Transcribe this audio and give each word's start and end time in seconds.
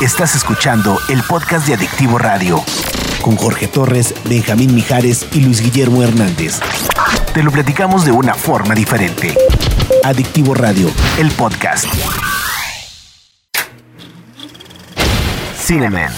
Estás 0.00 0.34
escuchando 0.34 0.98
el 1.08 1.22
podcast 1.22 1.66
de 1.68 1.74
Adictivo 1.74 2.18
Radio. 2.18 2.62
Con 3.22 3.36
Jorge 3.36 3.68
Torres, 3.68 4.12
Benjamín 4.28 4.74
Mijares 4.74 5.24
y 5.32 5.40
Luis 5.40 5.62
Guillermo 5.62 6.02
Hernández. 6.02 6.60
Te 7.32 7.42
lo 7.42 7.50
platicamos 7.52 8.04
de 8.04 8.10
una 8.10 8.34
forma 8.34 8.74
diferente. 8.74 9.34
Adictivo 10.02 10.54
Radio, 10.54 10.90
el 11.18 11.30
podcast. 11.30 11.86
Cineman. 15.56 16.12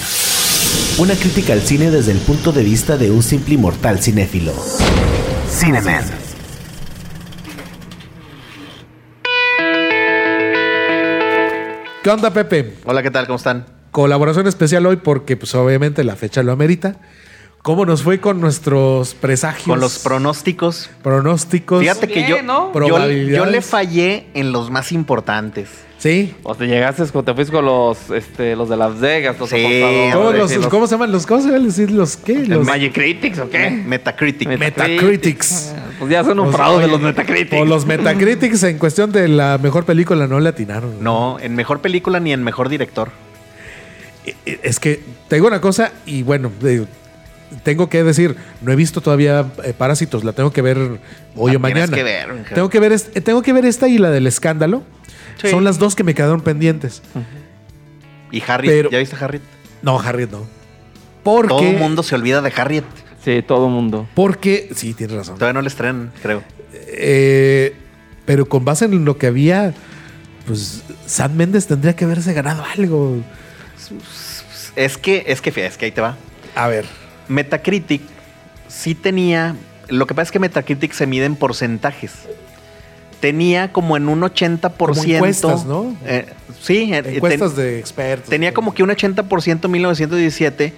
Una 0.99 1.15
crítica 1.15 1.53
al 1.53 1.61
cine 1.61 1.91
desde 1.91 2.13
el 2.13 2.19
punto 2.19 2.53
de 2.53 2.65
vista 2.65 2.97
de 2.97 3.11
un 3.11 3.23
simple 3.23 3.55
y 3.55 3.59
mortal 3.59 4.03
cinéfilo. 4.03 4.55
Cineman. 5.51 6.26
¿Qué 12.07 12.11
onda, 12.11 12.31
Pepe? 12.31 12.73
Hola, 12.85 13.03
¿qué 13.03 13.11
tal? 13.11 13.27
¿Cómo 13.27 13.37
están? 13.37 13.67
Colaboración 13.91 14.47
especial 14.47 14.87
hoy 14.87 14.95
porque, 14.95 15.37
pues, 15.37 15.57
obviamente 15.57 16.05
la 16.05 16.15
fecha 16.15 16.45
lo 16.45 16.53
amerita. 16.53 17.01
¿Cómo 17.63 17.85
nos 17.85 18.05
fue 18.05 18.21
con 18.21 18.41
nuestros 18.41 19.15
presagios? 19.15 19.67
Con 19.67 19.81
los 19.81 19.99
pronósticos. 19.99 20.89
Pronósticos. 21.03 21.81
Fíjate 21.81 22.07
que 22.07 22.29
yo, 22.29 22.45
¿no? 22.45 22.73
yo, 22.73 23.09
yo 23.09 23.47
le 23.47 23.61
fallé 23.61 24.29
en 24.35 24.53
los 24.53 24.71
más 24.71 24.93
importantes. 24.93 25.69
Sí. 25.99 26.35
O 26.43 26.55
te 26.55 26.67
llegaste, 26.67 27.05
te 27.05 27.35
fuiste 27.35 27.53
con 27.53 27.65
los, 27.65 28.11
este, 28.11 28.55
los 28.55 28.69
de 28.69 28.77
Las 28.77 29.01
Vegas, 29.01 29.39
los 29.39 29.49
Sí, 29.49 29.57
apostadores, 29.57 30.15
¿Cómo, 30.15 30.33
los- 30.33 30.57
los- 30.57 30.67
¿Cómo 30.69 30.87
se 30.87 30.95
llaman? 30.95 31.11
¿Los, 31.13 31.27
¿Cómo 31.27 31.41
se 31.41 31.51
van 31.51 31.63
a 31.63 31.65
decir 31.65 31.91
los 31.91 32.17
qué? 32.19 32.35
Los 32.47 32.67
Magic 32.67 32.93
Critics 32.93 33.39
o 33.39 33.49
qué? 33.49 33.71
Metacritic. 33.71 34.47
Metacritics. 34.47 35.73
Pues 35.99 36.11
ya 36.11 36.23
son 36.23 36.39
un 36.41 36.53
fraude 36.53 36.85
oye, 36.85 36.89
los 36.89 37.01
Metacritics. 37.01 37.61
O 37.61 37.65
los 37.65 37.87
Metacritics 37.87 38.63
en 38.65 38.79
cuestión 38.79 39.11
de 39.11 39.27
la 39.29 39.57
mejor 39.59 39.85
película 39.87 40.27
no 40.27 40.39
le 40.39 40.51
atinaron. 40.51 41.03
No, 41.03 41.39
en 41.41 41.55
mejor 41.55 41.81
película 41.81 42.21
ni 42.21 42.33
en 42.35 42.45
mejor 42.45 42.69
director. 42.69 43.09
Eh, 44.27 44.59
Es 44.63 44.79
que 44.79 45.01
tengo 45.29 45.47
una 45.47 45.61
cosa 45.63 45.93
y 46.05 46.23
bueno, 46.23 46.53
de- 46.61 46.87
tengo 47.63 47.89
que 47.89 48.03
decir, 48.05 48.37
no 48.61 48.71
he 48.73 48.77
visto 48.77 49.01
todavía 49.01 49.47
eh, 49.65 49.73
Parásitos, 49.77 50.25
la 50.25 50.33
tengo 50.33 50.53
que 50.53 50.61
ver 50.63 50.77
hoy 51.37 51.53
La 51.53 51.57
o 51.57 51.61
mañana. 51.61 51.95
que 51.97 52.03
ver, 52.03 52.45
tengo 52.55 52.69
que 52.69 52.81
ver, 52.81 52.93
eh, 52.93 53.21
tengo 53.23 53.41
que 53.41 53.53
ver 53.55 53.65
esta 53.65 53.89
y 53.89 53.97
la 53.99 54.11
del 54.11 54.27
escándalo. 54.27 54.83
Sí. 55.37 55.49
Son 55.49 55.65
las 55.65 55.79
dos 55.79 55.95
que 55.95 56.05
me 56.05 56.15
quedaron 56.15 56.41
pendientes. 56.41 57.03
Y 58.31 58.43
Harriet. 58.47 58.73
Pero- 58.73 58.91
¿Ya 58.91 58.99
viste 58.99 59.17
Harriet? 59.19 59.43
No, 59.83 59.99
Harriet 60.01 60.31
no. 60.31 60.47
Porque, 61.23 61.49
Todo 61.49 61.63
el 61.63 61.77
mundo 61.79 62.03
se 62.03 62.15
olvida 62.15 62.41
de 62.43 62.53
Harriet. 62.57 62.85
Sí, 63.25 63.43
todo 63.43 63.69
mundo. 63.69 64.09
Porque, 64.15 64.69
sí, 64.75 64.95
tienes 64.95 65.17
razón. 65.17 65.35
Todavía 65.35 65.55
no 65.55 65.63
le 65.63 65.69
estrenan, 65.69 66.13
creo. 66.23 66.43
Eh, 66.73 67.75
pero 68.25 68.49
con 68.49 68.65
base 68.65 68.85
en 68.85 69.05
lo 69.05 69.19
que 69.19 69.27
había, 69.27 69.75
pues 70.47 70.83
Sam 71.07 71.35
Méndez 71.35 71.67
tendría 71.67 71.97
que 71.97 72.05
haberse 72.05 72.33
ganado 72.33 72.65
algo. 72.77 73.17
Es 74.77 74.97
que, 74.99 75.25
es 75.27 75.41
que, 75.41 75.67
es 75.67 75.77
que 75.77 75.85
ahí 75.87 75.91
te 75.93 76.01
va. 76.01 76.17
A 76.55 76.69
ver. 76.69 76.85
Metacritic 77.29 78.03
sí 78.69 78.95
tenía. 78.95 79.57
Lo 79.89 80.07
que 80.07 80.15
pasa 80.15 80.25
es 80.29 80.33
que 80.33 80.39
Metacritic 80.39 80.93
se 80.93 81.07
mide 81.07 81.25
en 81.25 81.37
porcentajes. 81.37 82.13
Tenía 83.27 83.73
como 83.73 83.97
en 83.97 84.09
un 84.09 84.21
80%. 84.23 84.71
Como 84.77 85.03
encuestas, 85.17 85.65
¿no? 85.67 85.97
Eh, 86.05 86.27
sí, 86.61 86.93
eh, 86.95 87.03
Encuestas 87.17 87.55
ten- 87.55 87.65
de 87.65 87.79
expertos. 87.79 88.31
Tenía 88.31 88.55
como 88.55 88.73
que 88.75 88.83
un 88.83 88.91
80% 88.91 89.67
en 89.67 89.71
1917, 89.73 90.73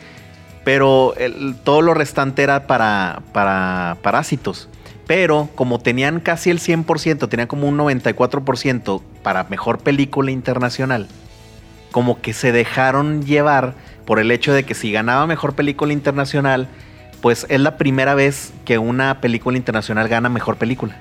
pero 0.64 1.14
el- 1.16 1.56
todo 1.62 1.82
lo 1.82 1.94
restante 1.94 2.42
era 2.42 2.66
para, 2.66 3.20
para 3.32 3.96
parásitos. 4.02 4.68
Pero 5.06 5.48
como 5.54 5.78
tenían 5.78 6.20
casi 6.20 6.50
el 6.50 6.58
100%, 6.60 7.28
tenían 7.28 7.48
como 7.48 7.66
un 7.68 7.76
94% 7.78 9.02
para 9.22 9.44
mejor 9.44 9.78
película 9.78 10.30
internacional, 10.30 11.08
como 11.92 12.20
que 12.20 12.32
se 12.34 12.52
dejaron 12.52 13.24
llevar 13.24 13.74
por 14.04 14.18
el 14.18 14.30
hecho 14.30 14.52
de 14.52 14.64
que 14.64 14.74
si 14.74 14.92
ganaba 14.92 15.26
mejor 15.26 15.54
película 15.54 15.92
internacional, 15.92 16.68
pues 17.22 17.46
es 17.48 17.60
la 17.60 17.76
primera 17.78 18.14
vez 18.14 18.52
que 18.64 18.78
una 18.78 19.20
película 19.20 19.56
internacional 19.56 20.08
gana 20.08 20.28
mejor 20.28 20.56
película. 20.56 21.00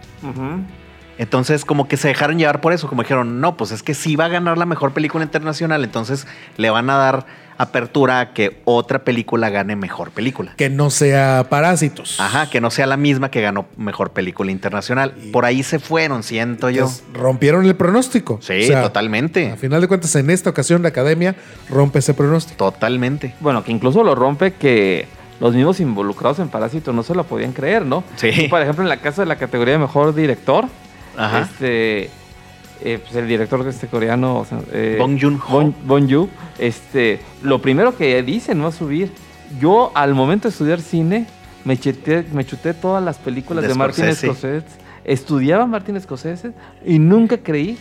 Entonces, 1.17 1.65
como 1.65 1.87
que 1.87 1.97
se 1.97 2.07
dejaron 2.07 2.37
llevar 2.37 2.61
por 2.61 2.73
eso, 2.73 2.87
como 2.87 3.01
dijeron, 3.01 3.41
no, 3.41 3.57
pues 3.57 3.71
es 3.71 3.83
que 3.83 3.93
sí 3.93 4.15
va 4.15 4.25
a 4.25 4.29
ganar 4.29 4.57
la 4.57 4.65
mejor 4.65 4.93
película 4.93 5.23
internacional, 5.23 5.83
entonces 5.83 6.27
le 6.57 6.69
van 6.69 6.89
a 6.89 6.97
dar 6.97 7.25
apertura 7.57 8.19
a 8.19 8.33
que 8.33 8.61
otra 8.65 8.99
película 8.99 9.49
gane 9.49 9.75
mejor 9.75 10.11
película. 10.11 10.53
Que 10.55 10.69
no 10.69 10.89
sea 10.89 11.47
Parásitos. 11.49 12.19
Ajá, 12.19 12.49
que 12.49 12.61
no 12.61 12.69
sea 12.69 12.85
la 12.85 12.97
misma 12.97 13.31
que 13.31 13.41
ganó 13.41 13.65
mejor 13.77 14.11
película 14.11 14.51
internacional. 14.51 15.13
Por 15.31 15.45
ahí 15.45 15.63
se 15.63 15.79
fueron, 15.79 16.23
siento 16.23 16.69
yo. 16.69 16.89
Rompieron 17.13 17.65
el 17.65 17.75
pronóstico. 17.75 18.39
Sí, 18.41 18.63
O 18.63 18.67
sea, 18.67 18.83
totalmente. 18.83 19.51
A 19.51 19.57
final 19.57 19.81
de 19.81 19.87
cuentas, 19.87 20.15
en 20.15 20.29
esta 20.29 20.49
ocasión 20.49 20.83
la 20.83 20.89
academia 20.89 21.35
rompe 21.69 21.99
ese 21.99 22.13
pronóstico. 22.13 22.57
Totalmente. 22.57 23.33
Bueno, 23.39 23.63
que 23.63 23.71
incluso 23.71 24.03
lo 24.03 24.13
rompe 24.13 24.53
que 24.53 25.07
los 25.39 25.53
mismos 25.53 25.79
involucrados 25.79 26.39
en 26.39 26.49
Parásito 26.49 26.93
no 26.93 27.03
se 27.03 27.15
lo 27.15 27.23
podían 27.23 27.53
creer, 27.53 27.85
¿no? 27.85 28.03
Sí. 28.15 28.47
Por 28.49 28.61
ejemplo, 28.61 28.83
en 28.83 28.89
la 28.89 28.97
casa 28.97 29.23
de 29.23 29.27
la 29.27 29.37
categoría 29.37 29.73
de 29.73 29.79
mejor 29.79 30.13
director, 30.13 30.65
Ajá. 31.17 31.41
este 31.41 32.09
eh, 32.83 32.99
pues 33.03 33.15
el 33.15 33.27
director 33.27 33.67
este 33.67 33.87
coreano 33.87 34.37
o 34.37 34.45
sea, 34.45 34.59
eh, 34.71 34.97
Bong 34.99 35.19
Joon-ho. 35.19 35.73
Joon, 35.87 36.29
este 36.59 37.19
lo 37.41 37.59
primero 37.59 37.97
que 37.97 38.21
dice 38.23 38.53
no 38.55 38.63
va 38.63 38.69
a 38.69 38.71
subir 38.71 39.11
yo 39.59 39.91
al 39.95 40.13
momento 40.13 40.47
de 40.47 40.51
estudiar 40.51 40.79
cine 40.79 41.25
me 41.65 41.77
chuté, 41.77 42.25
me 42.31 42.45
chuté 42.45 42.73
todas 42.73 43.03
las 43.03 43.17
películas 43.17 43.63
De 43.63 43.69
de, 43.69 43.75
Martin 43.75 44.15
Scorsese. 44.15 44.63
Estudiaba 45.03 45.65
Martin 45.65 45.99
Scorsese 45.99 46.53
y 46.85 46.97
nunca 46.99 47.37
creí 47.37 47.77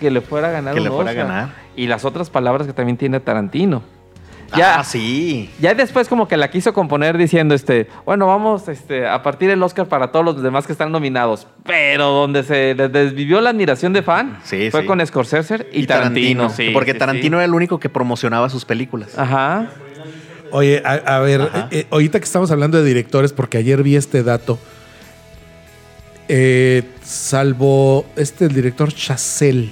que 0.00 0.10
le 0.10 0.20
fuera 0.20 0.48
a 0.48 0.50
ganar 0.50 0.74
Que 0.74 0.80
un 0.80 0.84
le 0.84 0.90
fuera 0.90 1.10
a 1.10 1.14
ganar. 1.14 1.48
y 1.76 1.86
las 1.86 2.04
otras 2.04 2.28
palabras 2.30 2.66
que 2.66 2.72
también 2.72 2.96
tiene 2.96 3.20
Tarantino 3.20 3.82
ya 4.56 4.80
Ah, 4.80 4.84
sí. 4.84 5.50
ya 5.60 5.74
después 5.74 6.08
como 6.08 6.26
que 6.28 6.36
la 6.36 6.50
quiso 6.50 6.72
componer 6.72 7.16
diciendo, 7.18 7.54
este, 7.54 7.88
bueno, 8.04 8.26
vamos 8.26 8.68
este, 8.68 9.06
a 9.06 9.22
partir 9.22 9.50
el 9.50 9.62
Oscar 9.62 9.86
para 9.86 10.10
todos 10.12 10.24
los 10.24 10.42
demás 10.42 10.66
que 10.66 10.72
están 10.72 10.90
nominados. 10.92 11.46
Pero 11.64 12.06
donde 12.10 12.42
se 12.42 12.74
les 12.74 12.90
desvivió 12.92 13.40
la 13.40 13.50
admiración 13.50 13.92
de 13.92 14.02
fan 14.02 14.38
Sí, 14.44 14.70
fue 14.70 14.80
sí. 14.82 14.86
con 14.86 15.04
Scorsese 15.06 15.68
y, 15.72 15.86
Tarantino. 15.86 16.50
sí, 16.50 16.70
porque 16.72 16.92
sí, 16.92 16.98
Tarantino 16.98 17.36
sí. 17.36 17.38
era 17.38 17.44
el 17.44 17.54
único 17.54 17.78
que 17.78 17.88
promocionaba 17.88 18.48
sus 18.48 18.64
películas. 18.64 19.16
Ajá. 19.18 19.68
Oye, 20.52 20.82
a, 20.84 20.94
a 20.94 21.18
ver, 21.20 21.42
Ajá. 21.42 21.68
eh, 21.70 21.80
eh, 21.82 21.86
ahorita 21.90 22.18
que 22.18 22.24
estamos 22.24 22.50
hablando 22.50 22.76
de 22.78 22.84
directores, 22.84 23.32
porque 23.32 23.58
ayer 23.58 23.82
vi 23.84 23.94
este 23.94 24.22
dato, 24.24 24.58
eh, 26.28 26.82
salvo 27.02 28.04
este 28.16 28.46
el 28.46 28.54
director 28.54 28.92
Chazelle, 28.92 29.70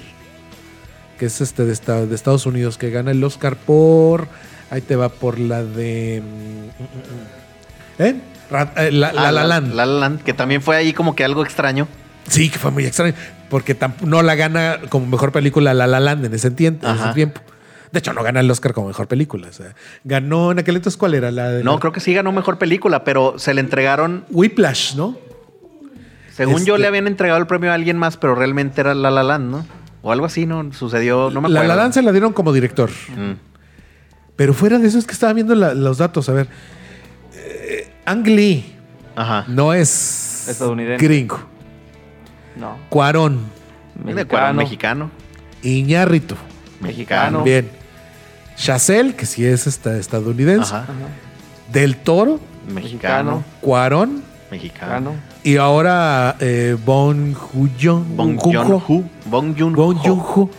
que 1.17 1.25
es 1.25 1.41
este 1.41 1.65
de, 1.65 1.73
esta- 1.73 2.05
de 2.05 2.15
Estados 2.15 2.45
Unidos, 2.45 2.77
que 2.77 2.89
gana 2.91 3.11
el 3.11 3.21
Oscar 3.23 3.55
por, 3.57 4.27
ahí 4.69 4.81
te 4.81 4.95
va 4.95 5.09
por 5.09 5.39
la 5.39 5.63
de, 5.63 6.21
mm, 6.23 6.83
mm, 6.83 8.01
mm. 8.01 8.01
¿eh? 8.03 8.15
Eh, 8.77 8.91
La 8.91 9.11
La, 9.13 9.27
Ah, 9.27 9.31
La 9.31 9.43
Land. 9.43 9.73
La 9.73 9.85
La 9.85 9.99
Land, 9.99 10.23
que 10.23 10.33
también 10.33 10.61
fue 10.61 10.75
ahí 10.75 10.93
como 10.93 11.15
que 11.15 11.23
algo 11.23 11.43
extraño. 11.43 11.87
Sí, 12.27 12.49
que 12.49 12.57
fue 12.59 12.71
muy 12.71 12.85
extraño, 12.85 13.13
porque 13.49 13.75
no 14.03 14.21
la 14.21 14.35
gana 14.35 14.79
como 14.89 15.05
mejor 15.07 15.31
película 15.31 15.73
La 15.73 15.87
La 15.87 15.99
Land 15.99 16.25
en 16.25 16.33
ese, 16.33 16.47
en 16.47 16.55
tiempo. 16.55 17.41
De 17.91 17.97
hecho, 17.99 18.13
no 18.13 18.21
gana 18.21 18.39
el 18.39 18.49
Oscar 18.51 18.73
como 18.73 18.87
mejor 18.87 19.07
película. 19.07 19.47
o 19.49 19.53
sea, 19.53 19.73
ganó 20.03 20.51
en 20.51 20.59
aquel 20.59 20.75
entonces, 20.75 20.97
¿cuál 20.97 21.15
era? 21.15 21.31
La 21.31 21.49
de 21.49 21.63
No, 21.63 21.73
la- 21.73 21.79
creo 21.79 21.91
que 21.91 21.99
sí 21.99 22.13
ganó 22.13 22.31
mejor 22.31 22.57
película, 22.59 23.03
pero 23.03 23.39
se 23.39 23.53
le 23.55 23.61
entregaron, 23.61 24.25
Whiplash, 24.29 24.95
¿no? 24.95 25.17
según 26.33 26.63
yo 26.65 26.75
Este- 26.75 26.81
le 26.83 26.87
habían 26.87 27.07
entregado 27.07 27.39
el 27.39 27.47
premio 27.47 27.71
a 27.71 27.73
alguien 27.73 27.97
más, 27.97 28.15
pero 28.17 28.33
realmente 28.35 28.79
era 28.81 28.93
La 28.95 29.09
La 29.11 29.23
Land, 29.23 29.51
¿no? 29.51 29.65
O 30.01 30.11
algo 30.11 30.25
así, 30.27 30.45
¿no? 30.45 30.71
Sucedió, 30.71 31.29
no 31.31 31.41
me 31.41 31.49
La 31.49 31.59
acuerdo. 31.61 31.75
La 31.75 31.81
Land 31.83 31.93
se 31.95 32.01
la 32.01 32.11
dieron 32.11 32.31
como 32.31 32.53
director. 32.53 32.89
Mm. 32.89 33.33
Pero 34.39 34.53
fuera 34.53 34.79
de 34.79 34.87
eso 34.87 34.97
es 34.97 35.05
que 35.05 35.11
estaba 35.11 35.33
viendo 35.33 35.53
la- 35.53 35.73
los 35.73 35.97
datos. 35.97 36.29
A 36.29 36.31
ver. 36.31 36.47
Eh, 37.35 37.91
Ang 38.05 38.25
Lee 38.25 38.73
Ajá. 39.13 39.43
no 39.49 39.73
es 39.73 40.47
Estadounidense. 40.47 41.05
gringo. 41.05 41.41
No. 42.55 42.77
Cuarón, 42.87 43.39
De 43.95 44.21
acuerdo, 44.21 44.53
mexicano. 44.53 45.11
Iñárritu. 45.61 46.35
Mexicano. 46.79 47.43
Bien. 47.43 47.69
Chazelle, 48.55 49.13
que 49.13 49.25
sí 49.25 49.45
es 49.45 49.67
esta- 49.67 49.97
estadounidense. 49.97 50.73
Ajá. 50.73 50.83
Ajá. 50.83 50.93
Del 51.73 51.97
Toro, 51.97 52.39
Mexicano. 52.73 53.43
Cuarón. 53.59 54.23
Mexicano. 54.51 55.11
Mexicano. 55.11 55.13
Y 55.43 55.57
ahora 55.57 56.37
eh, 56.39 56.77
Bon 56.85 57.33
Joon-ho. 57.33 58.15
Bong 58.15 58.39
Joon-ho. 58.41 59.03
Bong 59.25 59.53
Joon-ho. 59.57 60.49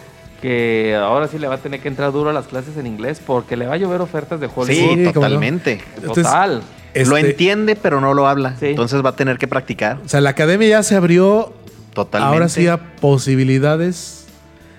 Que 0.40 0.94
ahora 0.96 1.28
sí 1.28 1.38
le 1.38 1.46
va 1.48 1.56
a 1.56 1.58
tener 1.58 1.80
que 1.80 1.88
entrar 1.88 2.12
duro 2.12 2.30
a 2.30 2.32
las 2.32 2.46
clases 2.46 2.76
en 2.78 2.86
inglés 2.86 3.20
porque 3.24 3.56
le 3.56 3.66
va 3.66 3.74
a 3.74 3.76
llover 3.76 4.00
ofertas 4.00 4.40
de 4.40 4.46
Hollywood. 4.46 4.90
Sí, 4.94 4.96
no. 4.96 5.12
totalmente. 5.12 5.80
Entonces, 5.96 6.24
Total. 6.24 6.62
Lo 6.94 7.16
este, 7.16 7.30
entiende, 7.30 7.76
pero 7.76 8.00
no 8.00 8.14
lo 8.14 8.26
habla. 8.26 8.56
Sí. 8.58 8.66
Entonces 8.68 9.04
va 9.04 9.10
a 9.10 9.16
tener 9.16 9.38
que 9.38 9.46
practicar. 9.46 9.98
O 10.04 10.08
sea, 10.08 10.20
la 10.20 10.30
academia 10.30 10.66
ya 10.68 10.82
se 10.82 10.96
abrió 10.96 11.52
Totalmente. 11.94 12.34
ahora 12.34 12.48
sí 12.48 12.66
a 12.68 12.78
posibilidades 12.96 14.26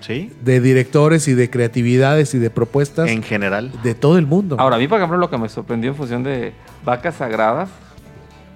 Sí. 0.00 0.32
de 0.42 0.60
directores 0.60 1.28
y 1.28 1.34
de 1.34 1.48
creatividades 1.48 2.34
y 2.34 2.38
de 2.38 2.50
propuestas 2.50 3.08
En 3.08 3.22
general. 3.22 3.70
de 3.84 3.94
todo 3.94 4.18
el 4.18 4.26
mundo. 4.26 4.56
Ahora, 4.58 4.74
a 4.76 4.78
mí, 4.80 4.88
por 4.88 4.98
ejemplo, 4.98 5.16
lo 5.16 5.30
que 5.30 5.38
me 5.38 5.48
sorprendió 5.48 5.90
en 5.90 5.96
función 5.96 6.24
de 6.24 6.52
vacas 6.84 7.14
sagradas, 7.14 7.68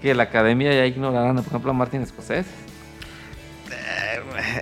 que 0.02 0.12
la 0.14 0.24
academia 0.24 0.74
ya 0.74 0.84
ignoraran, 0.86 1.36
por 1.36 1.46
ejemplo, 1.46 1.70
a 1.70 1.74
Martin 1.74 2.04
Scorsese. 2.04 2.50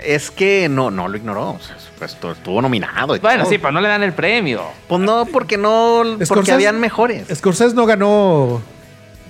Es 0.05 0.31
que 0.31 0.69
no, 0.69 0.90
no 0.90 1.08
lo 1.08 1.17
ignoró. 1.17 1.50
O 1.52 1.58
sea, 1.58 1.76
pues 1.99 2.14
tu- 2.17 2.31
estuvo 2.31 2.61
nominado. 2.62 3.17
y 3.17 3.19
Bueno, 3.20 3.43
todo. 3.44 3.50
sí, 3.52 3.58
pero 3.58 3.73
no 3.73 3.81
le 3.81 3.88
dan 3.88 4.02
el 4.02 4.12
premio. 4.12 4.62
Pues 4.88 5.00
no, 5.00 5.26
porque 5.26 5.56
no, 5.56 6.02
porque 6.29 6.52
habían 6.52 6.81
mejores. 6.81 7.26
Scorsese 7.35 7.75
no 7.75 7.87
ganó 7.87 8.61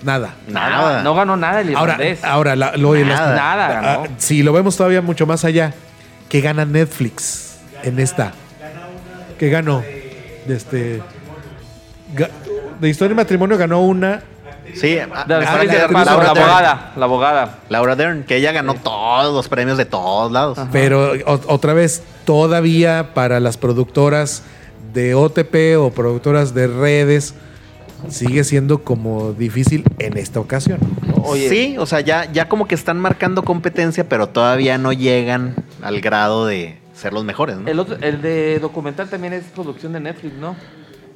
nada. 0.02 0.34
Nada. 0.48 1.02
No 1.02 1.14
ganó 1.14 1.36
nada 1.36 1.60
el 1.60 1.74
Ahora, 1.76 1.92
irlandés. 1.94 2.24
ahora 2.24 2.56
la- 2.56 2.76
lo- 2.76 2.94
las- 2.94 3.06
Nada. 3.06 3.36
Nada 3.36 3.66
Ah, 3.78 3.82
ganó. 4.02 4.08
si 4.18 4.42
lo 4.42 4.52
vemos 4.52 4.76
todavía 4.76 5.02
mucho 5.02 5.26
más 5.26 5.44
allá, 5.44 5.72
que 6.28 6.40
gana 6.40 6.64
Netflix 6.64 7.56
en 7.82 7.98
esta. 8.00 8.32
Que 9.38 9.50
ganó. 9.50 9.80
De 10.46 10.54
este. 10.56 11.02
ga- 12.14 12.30
De 12.80 12.88
historia 12.88 13.12
y 13.12 13.16
matrimonio 13.16 13.56
ganó 13.56 13.80
una. 13.82 14.22
Sí, 14.74 14.94
De 14.94 15.02
ah, 15.02 15.06
la, 15.06 15.22
Ah, 15.22 15.26
la 15.28 15.36
de- 15.58 15.66
la- 15.66 16.04
la 16.04 16.12
abogada, 16.12 16.92
la 16.96 17.04
abogada. 17.04 17.58
Laura 17.68 17.94
Dern, 17.96 18.24
que 18.24 18.36
ella 18.36 18.50
ganó 18.52 18.74
todos 18.74 19.32
los 19.32 19.48
premios 19.48 19.78
de 19.78 19.84
todos 19.84 20.32
lados. 20.32 20.58
Pero 20.72 21.12
o- 21.26 21.40
otra 21.52 21.72
vez, 21.74 22.02
todavía 22.24 23.10
para 23.14 23.40
las 23.40 23.56
productoras 23.56 24.42
de 24.92 25.14
OTP 25.14 25.76
o 25.78 25.90
productoras 25.90 26.54
de 26.54 26.66
redes, 26.66 27.34
sigue 28.08 28.44
siendo 28.44 28.82
como 28.84 29.32
difícil 29.32 29.84
en 29.98 30.16
esta 30.16 30.40
ocasión. 30.40 30.78
Oye, 31.22 31.48
Sí, 31.48 31.76
o 31.78 31.86
sea, 31.86 32.00
ya, 32.00 32.30
ya 32.32 32.48
como 32.48 32.66
que 32.68 32.74
están 32.74 32.98
marcando 32.98 33.42
competencia, 33.42 34.08
pero 34.08 34.28
todavía 34.28 34.76
no 34.78 34.92
llegan 34.92 35.54
al 35.82 36.00
grado 36.00 36.46
de 36.46 36.78
ser 36.94 37.12
los 37.12 37.24
mejores, 37.24 37.56
¿no? 37.56 37.68
el, 37.68 37.78
otro- 37.80 37.96
el 38.00 38.22
de 38.22 38.58
documental 38.60 39.08
también 39.08 39.32
es 39.32 39.44
producción 39.44 39.92
de 39.94 40.00
Netflix, 40.00 40.34
¿no? 40.34 40.54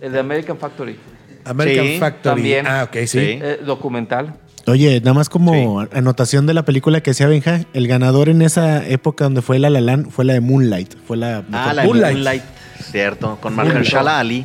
El 0.01 0.13
de 0.13 0.19
American 0.21 0.59
Factory. 0.59 0.99
American 1.45 1.85
Sí, 1.87 1.99
Factory. 1.99 2.35
también. 2.35 2.67
Ah, 2.67 2.85
ok, 2.85 2.97
sí. 3.01 3.07
Sí. 3.07 3.19
Eh, 3.21 3.61
documental. 3.65 4.35
Oye, 4.69 5.01
nada 5.01 5.15
más 5.15 5.29
como 5.29 5.81
anotación 5.93 6.47
de 6.47 6.55
la 6.55 6.65
película 6.65 7.01
que 7.01 7.11
decía 7.13 7.27
Benja, 7.27 7.63
el 7.73 7.89
ganador 7.89 8.29
en 8.29 8.43
esa 8.43 8.87
época 8.87 9.25
donde 9.25 9.41
fue 9.43 9.59
La 9.59 9.71
La 9.71 9.81
Land 9.81 10.11
fue 10.11 10.25
la 10.25 10.35
de 10.35 10.41
Moonlight. 10.41 10.95
Fue 11.07 11.17
la 11.17 11.43
Ah, 11.53 11.73
la 11.75 11.83
de 11.83 11.89
Moonlight. 11.89 12.15
Moonlight. 12.17 12.43
Cierto, 12.83 13.39
con. 13.41 13.55
Mahershala 13.55 14.19
Ali. 14.19 14.45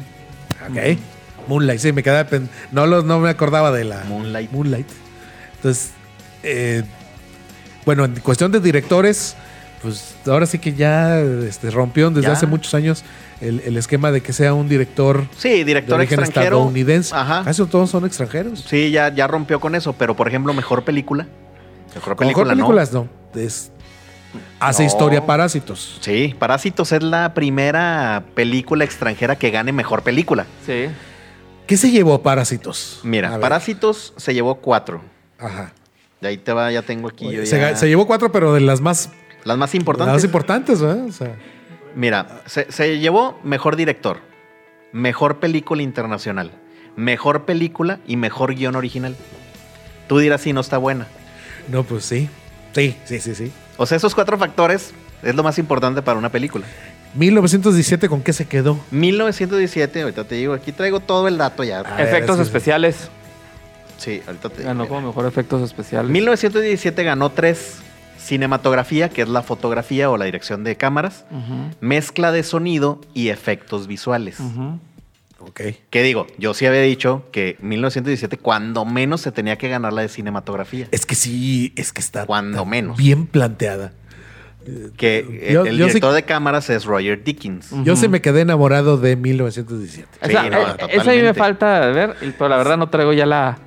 Ok. 0.70 0.98
Moonlight, 1.48 1.80
sí, 1.80 1.92
me 1.92 2.04
quedaba. 2.04 2.24
pen- 2.30 2.50
No, 2.72 2.86
los, 2.88 3.04
no 3.06 3.20
me 3.20 3.30
acordaba 3.30 3.72
de 3.72 3.84
la. 3.84 4.04
Moonlight. 4.06 4.52
Moonlight. 4.52 4.88
Entonces, 5.58 5.92
eh, 6.44 6.84
bueno, 7.86 8.06
en 8.06 8.16
cuestión 8.22 8.52
de 8.52 8.60
directores, 8.62 9.36
pues 9.82 10.16
ahora 10.26 10.46
sí 10.46 10.58
que 10.60 10.74
ya 10.74 11.20
este, 11.20 11.70
rompió 11.70 12.10
desde 12.10 12.28
Ya. 12.28 12.34
hace 12.34 12.46
muchos 12.48 12.74
años 12.74 13.04
el, 13.48 13.60
el 13.62 13.78
esquema 13.78 14.12
de 14.12 14.22
que 14.22 14.34
sea 14.34 14.54
un 14.54 14.68
director 14.70 15.26
Sí, 15.38 15.50
de 15.50 15.66
director 15.66 16.00
origen 16.00 16.20
extranjero. 16.20 16.58
estadounidense. 16.58 17.14
Ajá. 17.16 17.44
Casi 17.44 17.66
todos 17.66 17.90
son 17.90 18.06
extranjeros. 18.06 18.60
Sí, 18.68 18.92
ya, 18.92 19.14
ya 19.14 19.28
rompió 19.28 19.60
con 19.60 19.76
eso, 19.76 19.94
pero 19.94 20.16
por 20.16 20.28
ejemplo, 20.28 20.54
mejor 20.54 20.84
película. 20.84 21.28
Mejor 21.96 22.16
película, 22.16 22.46
Mejor 22.46 22.48
no. 22.48 22.52
películas 22.54 22.94
no. 22.94 23.08
Es- 23.40 23.72
hace 24.60 24.84
No. 24.84 24.88
historia 24.88 25.26
Parásitos. 25.26 25.98
Sí, 26.02 26.36
Parásitos 26.40 26.92
es 26.92 27.04
la 27.04 27.34
primera 27.36 28.24
película 28.34 28.84
extranjera 28.84 29.36
que 29.36 29.52
gane 29.52 29.72
mejor 29.72 30.02
película. 30.02 30.46
Sí. 30.66 30.86
¿Qué 31.68 31.78
se 31.78 31.92
llevó 31.92 32.22
Parásitos? 32.24 33.00
Mira. 33.04 33.40
Parásitos 33.40 34.14
se 34.18 34.34
llevó 34.34 34.56
cuatro. 34.56 35.02
Ajá. 35.40 35.72
De 36.20 36.30
ahí 36.30 36.38
te 36.38 36.52
va, 36.54 36.72
ya 36.72 36.82
tengo 36.82 37.10
aquí. 37.10 37.30
yo 37.32 37.46
Se, 37.46 37.60
ya- 37.60 37.72
ga- 37.72 37.76
se 37.76 37.88
llevó 37.88 38.08
cuatro, 38.08 38.32
pero 38.32 38.54
de 38.54 38.62
las 38.62 38.82
más 38.82 39.10
las 39.44 39.58
más 39.58 39.70
Las 39.72 39.76
importantes. 39.76 40.14
más 40.14 40.24
importantes, 40.24 40.82
¿verdad? 40.82 41.06
O 41.06 41.12
sea, 41.12 41.36
Mira, 41.96 42.42
se, 42.46 42.72
se 42.72 43.00
llevó 43.00 43.40
mejor 43.44 43.76
director, 43.76 44.20
mejor 44.92 45.40
película 45.40 45.82
internacional, 45.84 46.52
mejor 46.96 47.46
película 47.46 48.00
y 48.08 48.18
mejor 48.18 48.56
guion 48.56 48.76
original. 48.76 49.16
Tú 50.08 50.20
dirás 50.20 50.42
si 50.42 50.54
no 50.54 50.62
está 50.62 50.78
buena. 50.78 51.08
no, 51.68 51.84
pues 51.84 52.06
sí. 52.06 52.30
Sí, 52.74 52.98
sí, 53.06 53.20
sí, 53.20 53.36
sí. 53.36 53.52
O 53.78 53.86
sea, 53.86 53.98
esos 53.98 54.16
cuatro 54.16 54.38
factores 54.38 54.94
es 55.22 55.36
lo 55.36 55.44
más 55.44 55.60
importante 55.60 56.02
para 56.02 56.18
una 56.18 56.30
película. 56.30 56.66
1917, 57.16 58.10
¿con 58.10 58.22
qué 58.24 58.34
se 58.34 58.46
quedó? 58.48 58.80
1917, 58.92 60.02
ahorita 60.02 60.24
te 60.24 60.36
digo, 60.36 60.54
aquí 60.54 60.72
traigo 60.72 61.00
todo 61.00 61.28
el 61.28 61.38
dato 61.38 61.64
ya. 61.64 61.82
A 61.82 62.02
efectos 62.02 62.40
especiales. 62.40 63.10
Sí, 63.98 64.22
ahorita 64.26 64.50
te 64.50 64.58
digo. 64.58 64.68
Ganó 64.68 64.88
como 64.88 65.08
mejor 65.08 65.28
efectos 65.28 65.62
especiales. 65.62 66.12
1917 66.12 67.04
ganó 67.04 67.30
tres. 67.30 67.78
Cinematografía, 68.24 69.10
que 69.10 69.22
es 69.22 69.28
la 69.30 69.42
fotografía 69.44 70.10
o 70.10 70.18
la 70.18 70.26
dirección 70.26 70.64
de 70.64 70.76
cámaras, 70.78 71.26
mezcla 71.82 72.32
de 72.32 72.44
sonido 72.44 73.02
y 73.14 73.30
efectos 73.30 73.88
visuales. 73.88 74.40
ujú. 74.40 74.80
Ok. 75.40 75.60
Que 75.90 76.04
digo, 76.04 76.26
yo 76.38 76.54
sí 76.54 76.66
había 76.66 76.80
dicho 76.84 77.26
que 77.34 77.58
1917 77.60 78.38
cuando 78.38 78.86
menos 78.86 79.20
se 79.20 79.34
tenía 79.34 79.58
que 79.58 79.68
ganar 79.68 79.92
la 79.92 80.02
de 80.02 80.08
cinematografía. 80.08 80.88
Es 80.92 81.06
que 81.06 81.16
sí, 81.16 81.74
es 81.76 81.92
que 81.92 82.00
está 82.00 82.26
Cuando 82.26 82.66
menos. 82.66 82.96
bien 82.98 83.28
planteada. 83.28 83.92
Que 84.96 85.50
Yo- 85.52 85.64
el, 85.64 85.68
el 85.74 85.78
yo 85.78 85.88
director 85.88 86.14
de 86.14 86.24
cámaras 86.24 86.70
es 86.70 86.86
Roger 86.86 87.22
Dickens. 87.26 87.72
Yo 87.84 87.98
se 87.98 88.08
me 88.08 88.22
quedé 88.22 88.40
enamorado 88.42 88.96
de 88.98 89.18
1917. 89.18 90.08
O 90.22 90.26
Sí, 90.26 90.32
sea, 90.32 90.50
no, 90.50 90.60
eh, 90.62 90.76
eso 90.92 91.10
a 91.12 91.14
mí 91.14 91.22
me 91.22 91.34
falta 91.34 91.88
ver, 91.88 92.16
pero 92.38 92.48
la 92.48 92.56
verdad 92.56 92.78
no 92.78 92.88
traigo 92.88 93.12
ya 93.12 93.26
la, 93.26 93.58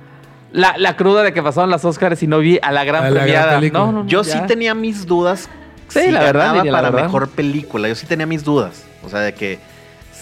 la, 0.51 0.75
la 0.77 0.95
cruda 0.95 1.23
de 1.23 1.33
que 1.33 1.41
pasaron 1.43 1.69
las 1.69 1.83
Oscars 1.85 2.21
y 2.23 2.27
no 2.27 2.39
vi 2.39 2.59
a 2.61 2.71
la 2.71 2.83
gran 2.83 3.03
A 3.05 3.09
la 3.09 3.25
gran 3.25 3.25
premiada. 3.25 3.61
no, 3.71 3.91
no, 3.91 4.03
no, 4.03 4.07
Yo 4.09 4.23
ya. 4.23 4.33
sí 4.33 4.39
tenía 4.47 4.73
mis 4.73 5.05
dudas. 5.05 5.49
Sí, 5.89 6.01
si 6.01 6.11
la 6.11 6.19
verdad, 6.21 6.55
la 6.65 6.71
para 6.71 6.89
verdad. 6.89 7.03
mejor 7.05 7.29
película. 7.29 7.87
Yo 7.87 7.95
sí 7.95 8.05
tenía 8.05 8.25
mis 8.25 8.43
dudas. 8.43 8.83
O 9.03 9.09
sea, 9.09 9.19
de 9.21 9.33
que 9.33 9.59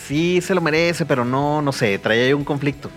sí 0.07 0.39
se 0.41 0.53
lo 0.53 0.61
merece, 0.61 1.05
pero 1.05 1.25
no, 1.25 1.61
no 1.61 1.71
sé, 1.71 1.97
traía 1.99 2.27
yo 2.27 2.37
un 2.37 2.43
conflicto. 2.43 2.89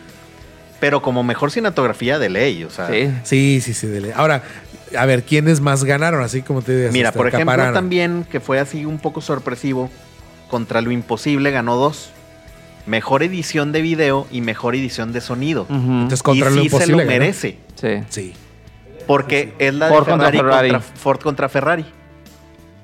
Pero 0.80 1.02
como 1.02 1.22
mejor 1.24 1.50
cinematografía 1.50 2.18
de 2.18 2.28
ley, 2.28 2.64
o 2.64 2.70
sea. 2.70 2.88
Sí. 2.88 3.10
Sí, 3.24 3.60
sí, 3.62 3.74
sí. 3.74 3.86
dele. 3.86 4.12
Ahora, 4.14 4.42
a 4.96 5.06
ver, 5.06 5.22
¿quiénes 5.24 5.60
más 5.60 5.82
ganaron? 5.84 6.22
Así 6.22 6.42
como 6.42 6.62
te 6.62 6.76
dices. 6.76 6.92
Mira, 6.92 7.10
por 7.12 7.26
ejemplo, 7.28 7.72
también 7.72 8.26
que 8.30 8.38
fue 8.40 8.60
así 8.60 8.84
un 8.84 8.98
poco 8.98 9.20
sorpresivo, 9.20 9.90
contra 10.48 10.80
lo 10.80 10.90
imposible 10.92 11.50
ganó 11.50 11.76
dos. 11.76 12.10
Mejor 12.88 13.22
edición 13.22 13.70
de 13.70 13.82
video 13.82 14.26
y 14.30 14.40
mejor 14.40 14.74
edición 14.74 15.12
de 15.12 15.20
sonido. 15.20 15.62
Ujú. 15.64 15.74
Entonces, 15.76 16.20
y 16.20 16.22
contra 16.22 16.50
lo 16.50 16.62
sí 16.62 16.68
se 16.70 16.86
lo 16.86 16.96
merece. 16.98 17.58
Sí. 17.74 18.02
Sí. 18.08 18.32
Porque 19.06 19.54
es 19.58 19.74
la 19.74 19.88
de 19.88 19.94
Ford 19.94 20.08
contra 20.08 20.30
Ferrari 20.30 20.38
Ferrari. 20.38 20.70
contra 20.70 20.96
Ford 20.96 21.20
contra 21.20 21.48
Ferrari. 21.48 21.84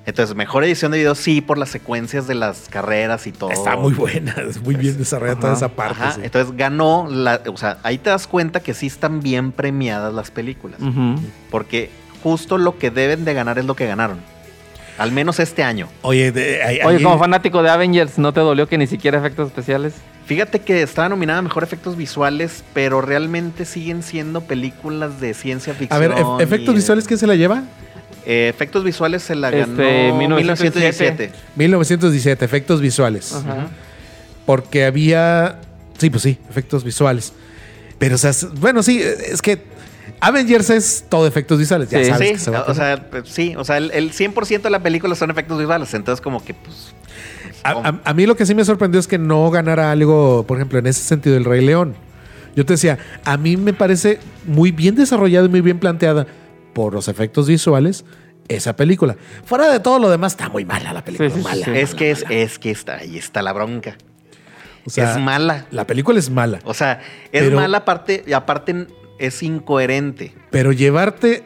Entonces, 0.05 0.35
mejor 0.35 0.63
edición 0.63 0.91
de 0.91 0.99
video 0.99 1.15
sí 1.15 1.41
por 1.41 1.57
las 1.57 1.69
secuencias 1.69 2.27
de 2.27 2.35
las 2.35 2.69
carreras 2.69 3.25
y 3.25 3.31
todo. 3.31 3.49
Está 3.49 3.75
muy 3.75 3.93
buena. 3.93 4.33
Es 4.47 4.61
muy 4.61 4.75
bien 4.75 4.97
desarrollada 4.97 5.39
toda 5.39 5.53
esa 5.53 5.69
parte. 5.69 6.03
Ajá, 6.03 6.11
sí. 6.11 6.21
Entonces 6.23 6.55
ganó, 6.55 7.07
la, 7.09 7.41
o 7.51 7.57
sea, 7.57 7.79
ahí 7.81 7.97
te 7.97 8.11
das 8.11 8.27
cuenta 8.27 8.59
que 8.59 8.75
sí 8.75 8.85
están 8.85 9.19
bien 9.19 9.51
premiadas 9.51 10.13
las 10.13 10.29
películas. 10.29 10.79
Porque 11.49 11.89
justo 12.21 12.59
lo 12.59 12.77
que 12.77 12.91
deben 12.91 13.25
de 13.25 13.33
ganar 13.33 13.57
es 13.57 13.65
lo 13.65 13.75
que 13.75 13.87
ganaron. 13.87 14.19
Al 14.97 15.11
menos 15.11 15.39
este 15.39 15.61
año. 15.63 15.89
Oye, 16.03 16.31
de- 16.31 16.61
Oye, 16.85 17.03
como 17.03 17.19
fanático 17.19 17.61
de 17.61 17.69
Avengers, 17.69 18.17
¿no 18.17 18.31
te 18.33 18.39
dolió 18.39 18.67
que 18.67 18.77
ni 18.77 18.87
siquiera 18.87 19.17
efectos 19.19 19.47
especiales? 19.47 19.93
Fíjate 20.25 20.59
que 20.61 20.81
estaba 20.81 21.09
nominada 21.09 21.39
a 21.39 21.41
Mejor 21.41 21.63
Efectos 21.63 21.97
Visuales, 21.97 22.63
pero 22.73 23.01
realmente 23.01 23.65
siguen 23.65 24.01
siendo 24.03 24.41
películas 24.41 25.19
de 25.19 25.33
ciencia 25.33 25.73
a 25.73 25.75
ficción. 25.75 25.99
ver, 25.99 26.11
ef- 26.13 26.41
efectos 26.41 26.73
y 26.73 26.77
visuales, 26.77 27.07
¿quién 27.07 27.19
se 27.19 27.27
la 27.27 27.35
lleva? 27.35 27.63
Eh, 28.25 28.47
efectos 28.49 28.83
visuales 28.83 29.21
se 29.21 29.35
la 29.35 29.51
ganó 29.51 29.73
Este, 29.73 30.11
1917. 30.13 31.31
1917, 31.55 32.43
efectos 32.45 32.81
visuales. 32.81 33.33
Ajá. 33.33 33.67
Porque 34.45 34.85
había. 34.85 35.59
Sí, 35.97 36.09
pues 36.09 36.23
sí, 36.23 36.37
efectos 36.49 36.83
visuales. 36.83 37.33
Pero, 37.99 38.15
o 38.15 38.17
sea, 38.17 38.31
bueno, 38.59 38.81
sí, 38.83 38.99
es 39.01 39.41
que 39.41 39.61
Avengers 40.19 40.69
es 40.69 41.05
todo 41.09 41.27
efectos 41.27 41.59
visuales. 41.59 41.89
Ya 41.89 41.99
Sí. 42.03 42.09
sabes 42.09 42.27
Sí, 42.27 42.33
que 42.33 42.39
se 42.39 42.51
va 42.51 42.59
a 42.59 42.63
o 42.71 42.73
sea, 42.73 43.09
pues, 43.09 43.29
sí, 43.29 43.55
o 43.57 43.63
sea, 43.63 43.77
el, 43.77 43.91
el 43.91 44.11
100% 44.11 44.61
de 44.61 44.69
la 44.69 44.79
película 44.81 45.15
son 45.15 45.31
efectos 45.31 45.57
visuales, 45.59 45.93
entonces 45.93 46.21
como 46.21 46.43
que 46.43 46.53
pues... 46.53 46.93
A, 47.63 47.71
a- 47.71 48.01
a 48.03 48.13
mí 48.13 48.25
lo 48.25 48.35
que 48.35 48.45
sí 48.45 48.53
me 48.53 48.63
sorprendió 48.63 48.99
es 48.99 49.07
que 49.07 49.17
no 49.17 49.49
ganara 49.49 49.91
algo, 49.91 50.45
por 50.47 50.57
ejemplo, 50.57 50.77
en 50.79 50.87
ese 50.87 51.01
sentido, 51.01 51.35
el 51.37 51.45
Rey 51.45 51.65
León. 51.65 51.95
Yo 52.55 52.65
te 52.65 52.73
decía, 52.73 52.99
a 53.25 53.37
mí 53.37 53.57
me 53.57 53.73
parece 53.73 54.19
muy 54.45 54.71
bien 54.71 54.95
desarrollada 54.95 55.45
y 55.47 55.49
muy 55.49 55.61
bien 55.61 55.79
planteada 55.79 56.25
por 56.73 56.93
los 56.93 57.07
efectos 57.07 57.47
visuales 57.47 58.05
esa 58.47 58.75
película. 58.75 59.15
Fuera 59.45 59.69
de 59.71 59.79
todo 59.79 59.97
lo 59.99 60.09
demás, 60.09 60.33
está 60.33 60.47
muy 60.49 60.63
mala 60.65 60.93
la 60.93 61.03
película. 61.03 61.29
Sí, 61.29 61.35
sí, 61.35 61.41
sí, 61.41 61.47
mala, 61.47 61.65
sí. 61.65 61.71
es 61.73 61.95
que 61.95 62.11
es, 62.11 62.23
mala. 62.23 62.35
es 62.35 62.59
que 62.59 62.71
está, 62.71 62.97
ahí 62.97 63.17
está 63.17 63.41
la 63.41 63.51
bronca. 63.53 63.97
O 64.85 64.89
sea, 64.91 65.13
es 65.13 65.17
mala. 65.19 65.65
La 65.71 65.87
película 65.87 66.19
es 66.19 66.29
mala. 66.29 66.59
O 66.63 66.75
sea, 66.75 67.01
es 67.31 67.41
Pero- 67.43 67.55
mala 67.55 67.79
aparte, 67.79 68.23
y 68.27 68.33
aparte 68.33 68.85
es 69.19 69.41
incoherente. 69.43 70.33
Pero 70.51 70.71
llevarte 70.71 71.43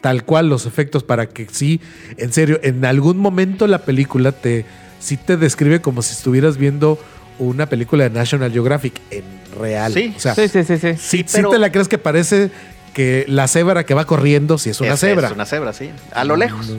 tal 0.00 0.24
cual 0.24 0.48
los 0.48 0.66
efectos 0.66 1.02
para 1.04 1.26
que 1.28 1.46
sí, 1.50 1.80
en 2.16 2.32
serio, 2.32 2.58
en 2.62 2.84
algún 2.84 3.18
momento 3.18 3.66
la 3.66 3.78
película 3.84 4.32
te 4.32 4.64
sí 4.98 5.16
te 5.16 5.36
describe 5.36 5.80
como 5.80 6.02
si 6.02 6.12
estuvieras 6.12 6.56
viendo 6.56 6.98
una 7.38 7.66
película 7.66 8.04
de 8.04 8.10
National 8.10 8.52
Geographic 8.52 9.00
en 9.10 9.24
real. 9.58 9.92
Sí, 9.94 10.12
o 10.16 10.20
sea, 10.20 10.34
Sí, 10.34 10.48
sí, 10.48 10.62
sí, 10.64 10.76
sí. 10.78 10.92
sí, 10.92 10.96
Sí, 10.98 11.16
sí 11.18 11.24
pero- 11.32 11.50
te 11.50 11.58
la 11.58 11.72
crees 11.72 11.88
que 11.88 11.98
parece 11.98 12.50
que 12.94 13.24
la 13.28 13.46
cebra 13.48 13.84
que 13.84 13.94
va 13.94 14.04
corriendo 14.04 14.58
si 14.58 14.70
es 14.70 14.80
una 14.80 14.94
Es- 14.94 15.00
cebra. 15.00 15.28
Es 15.28 15.32
una 15.34 15.46
cebra, 15.46 15.72
sí. 15.72 15.90
A 16.12 16.24
lo 16.24 16.36
lejos. 16.36 16.70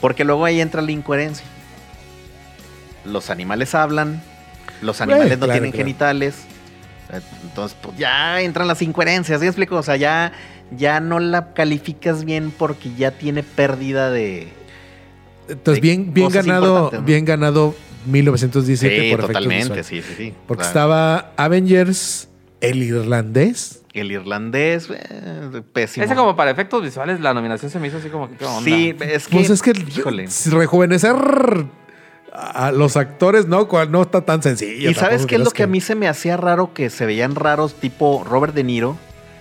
Porque 0.00 0.24
luego 0.24 0.44
ahí 0.44 0.60
entra 0.60 0.80
la 0.82 0.90
incoherencia. 0.90 1.44
Los 3.04 3.30
animales 3.30 3.74
hablan, 3.74 4.22
los 4.82 5.00
animales 5.00 5.38
no 5.38 5.46
claro, 5.46 5.52
tienen 5.52 5.70
claro. 5.72 5.84
genitales. 5.84 6.34
Entonces, 7.42 7.76
pues 7.80 7.96
ya 7.96 8.40
entran 8.40 8.68
las 8.68 8.82
incoherencias, 8.82 9.40
¿sí 9.40 9.44
me 9.44 9.48
explico? 9.48 9.76
O 9.76 9.82
sea, 9.82 9.96
ya, 9.96 10.32
ya 10.76 11.00
no 11.00 11.18
la 11.20 11.52
calificas 11.52 12.24
bien 12.24 12.52
porque 12.56 12.90
ya 12.96 13.12
tiene 13.12 13.42
pérdida 13.42 14.10
de. 14.10 14.48
Entonces, 15.48 15.82
bien, 15.82 16.14
bien 16.14 16.28
ganado, 16.30 16.90
¿no? 16.92 17.02
bien 17.02 17.24
ganado 17.24 17.74
1917 18.06 19.00
Sí, 19.00 19.10
por 19.10 19.26
totalmente, 19.26 19.82
sí, 19.82 20.02
sí, 20.02 20.14
sí. 20.16 20.34
Porque 20.46 20.62
estaba 20.62 21.32
Avengers, 21.36 22.28
el 22.60 22.82
irlandés. 22.82 23.82
El 23.92 24.12
irlandés, 24.12 24.88
eh, 24.88 25.62
pésimo. 25.72 26.04
Ese 26.04 26.14
como 26.14 26.36
para 26.36 26.52
efectos 26.52 26.82
visuales, 26.82 27.20
la 27.20 27.34
nominación 27.34 27.70
se 27.70 27.80
me 27.80 27.88
hizo 27.88 27.96
así 27.96 28.08
como 28.08 28.28
que 28.28 28.36
qué 28.36 28.44
onda. 28.44 28.62
Sí, 28.62 28.94
es 29.00 29.26
que. 29.26 29.34
Pues 29.34 29.50
es 29.50 29.62
que 29.62 29.72
híjole. 29.72 30.28
rejuvenecer 30.50 31.16
a 32.32 32.70
los 32.72 32.96
actores, 32.96 33.46
¿no? 33.46 33.66
Cual- 33.68 33.90
No 33.90 34.02
está 34.02 34.20
tan 34.22 34.42
sencillo. 34.42 34.90
¿Y 34.90 34.94
sabes 34.94 35.26
qué 35.26 35.36
es 35.36 35.40
lo 35.42 35.50
que 35.50 35.64
a 35.64 35.66
mí 35.66 35.80
se 35.80 35.94
me 35.94 36.08
hacía 36.08 36.36
raro? 36.36 36.72
Que 36.74 36.90
se 36.90 37.06
veían 37.06 37.34
raros, 37.34 37.74
tipo 37.74 38.24
Robert 38.28 38.54
De 38.54 38.64
Niro. 38.64 38.96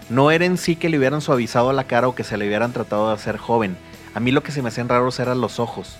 No 0.09 0.31
era 0.31 0.45
en 0.45 0.57
sí 0.57 0.75
que 0.75 0.89
le 0.89 0.97
hubieran 0.97 1.21
suavizado 1.21 1.71
la 1.71 1.83
cara 1.83 2.07
o 2.07 2.15
que 2.15 2.23
se 2.23 2.35
le 2.37 2.47
hubieran 2.47 2.73
tratado 2.73 3.09
de 3.09 3.13
hacer 3.13 3.37
joven. 3.37 3.77
A 4.15 4.19
mí 4.19 4.31
lo 4.31 4.41
que 4.41 4.51
se 4.51 4.61
me 4.63 4.69
hacían 4.69 4.89
raros 4.89 5.19
eran 5.19 5.39
los 5.39 5.59
ojos. 5.59 5.97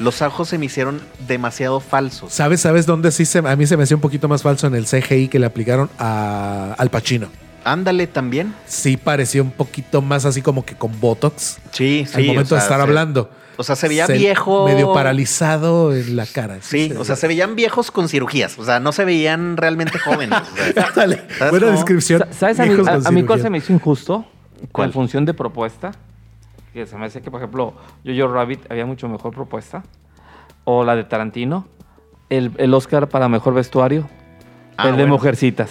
Los 0.00 0.22
ojos 0.22 0.48
se 0.48 0.58
me 0.58 0.66
hicieron 0.66 1.00
demasiado 1.28 1.78
falsos. 1.78 2.32
¿Sabes, 2.32 2.60
¿Sabes 2.62 2.84
dónde 2.84 3.12
sí 3.12 3.24
se, 3.24 3.38
a 3.38 3.54
mí 3.56 3.64
se 3.66 3.76
me 3.76 3.84
hacía 3.84 3.96
un 3.96 4.00
poquito 4.00 4.26
más 4.26 4.42
falso 4.42 4.66
en 4.66 4.74
el 4.74 4.86
CGI 4.86 5.28
que 5.28 5.38
le 5.38 5.46
aplicaron 5.46 5.88
a, 6.00 6.74
al 6.76 6.90
Pacino? 6.90 7.28
Ándale 7.62 8.08
también. 8.08 8.54
Sí 8.66 8.96
parecía 8.96 9.40
un 9.40 9.52
poquito 9.52 10.02
más 10.02 10.24
así 10.24 10.42
como 10.42 10.64
que 10.66 10.74
con 10.74 10.98
Botox 11.00 11.58
Sí, 11.70 12.04
sí. 12.08 12.16
al 12.16 12.24
momento 12.26 12.54
o 12.56 12.58
de 12.58 12.62
estar 12.62 12.78
se- 12.78 12.82
hablando. 12.82 13.30
O 13.56 13.62
sea, 13.62 13.76
se 13.76 13.88
veía 13.88 14.06
Se- 14.06 14.14
viejo. 14.14 14.66
Medio 14.66 14.92
paralizado 14.92 15.94
en 15.94 16.16
la 16.16 16.26
cara. 16.26 16.58
Sí, 16.60 16.92
o 16.98 17.04
sea, 17.04 17.16
se 17.16 17.28
veían 17.28 17.54
viejos 17.56 17.90
con 17.90 18.08
cirugías. 18.08 18.58
O 18.58 18.64
sea, 18.64 18.80
no 18.80 18.92
se 18.92 19.04
veían 19.04 19.56
realmente 19.56 19.98
jóvenes. 19.98 20.38
o 20.40 20.56
sea, 20.72 20.86
Ándale, 20.88 21.22
¿sabes 21.38 21.50
buena 21.50 21.66
cómo? 21.66 21.76
descripción. 21.78 22.20
Sa- 22.20 22.32
¿Sabes 22.32 22.60
a 22.60 22.64
mí, 22.66 22.74
a, 23.04 23.10
mí 23.10 23.22
cuál 23.24 23.40
se 23.40 23.50
me 23.50 23.58
hizo 23.58 23.72
injusto? 23.72 24.24
¿Cuál? 24.72 24.88
En 24.88 24.92
función 24.92 25.24
de 25.24 25.34
propuesta. 25.34 25.92
Que 26.72 26.86
se 26.86 26.96
me 26.96 27.06
hace 27.06 27.22
que, 27.22 27.30
por 27.30 27.40
ejemplo, 27.40 27.74
Jojo 28.04 28.32
Rabbit 28.32 28.70
había 28.70 28.84
mucho 28.86 29.08
mejor 29.08 29.32
propuesta. 29.32 29.84
O 30.64 30.84
la 30.84 30.96
de 30.96 31.04
Tarantino. 31.04 31.66
El, 32.30 32.50
el 32.56 32.74
Oscar 32.74 33.08
para 33.08 33.28
mejor 33.28 33.54
vestuario. 33.54 34.08
Ah, 34.76 34.88
el 34.88 34.96
de. 34.96 35.06
Mujercitas. 35.06 35.70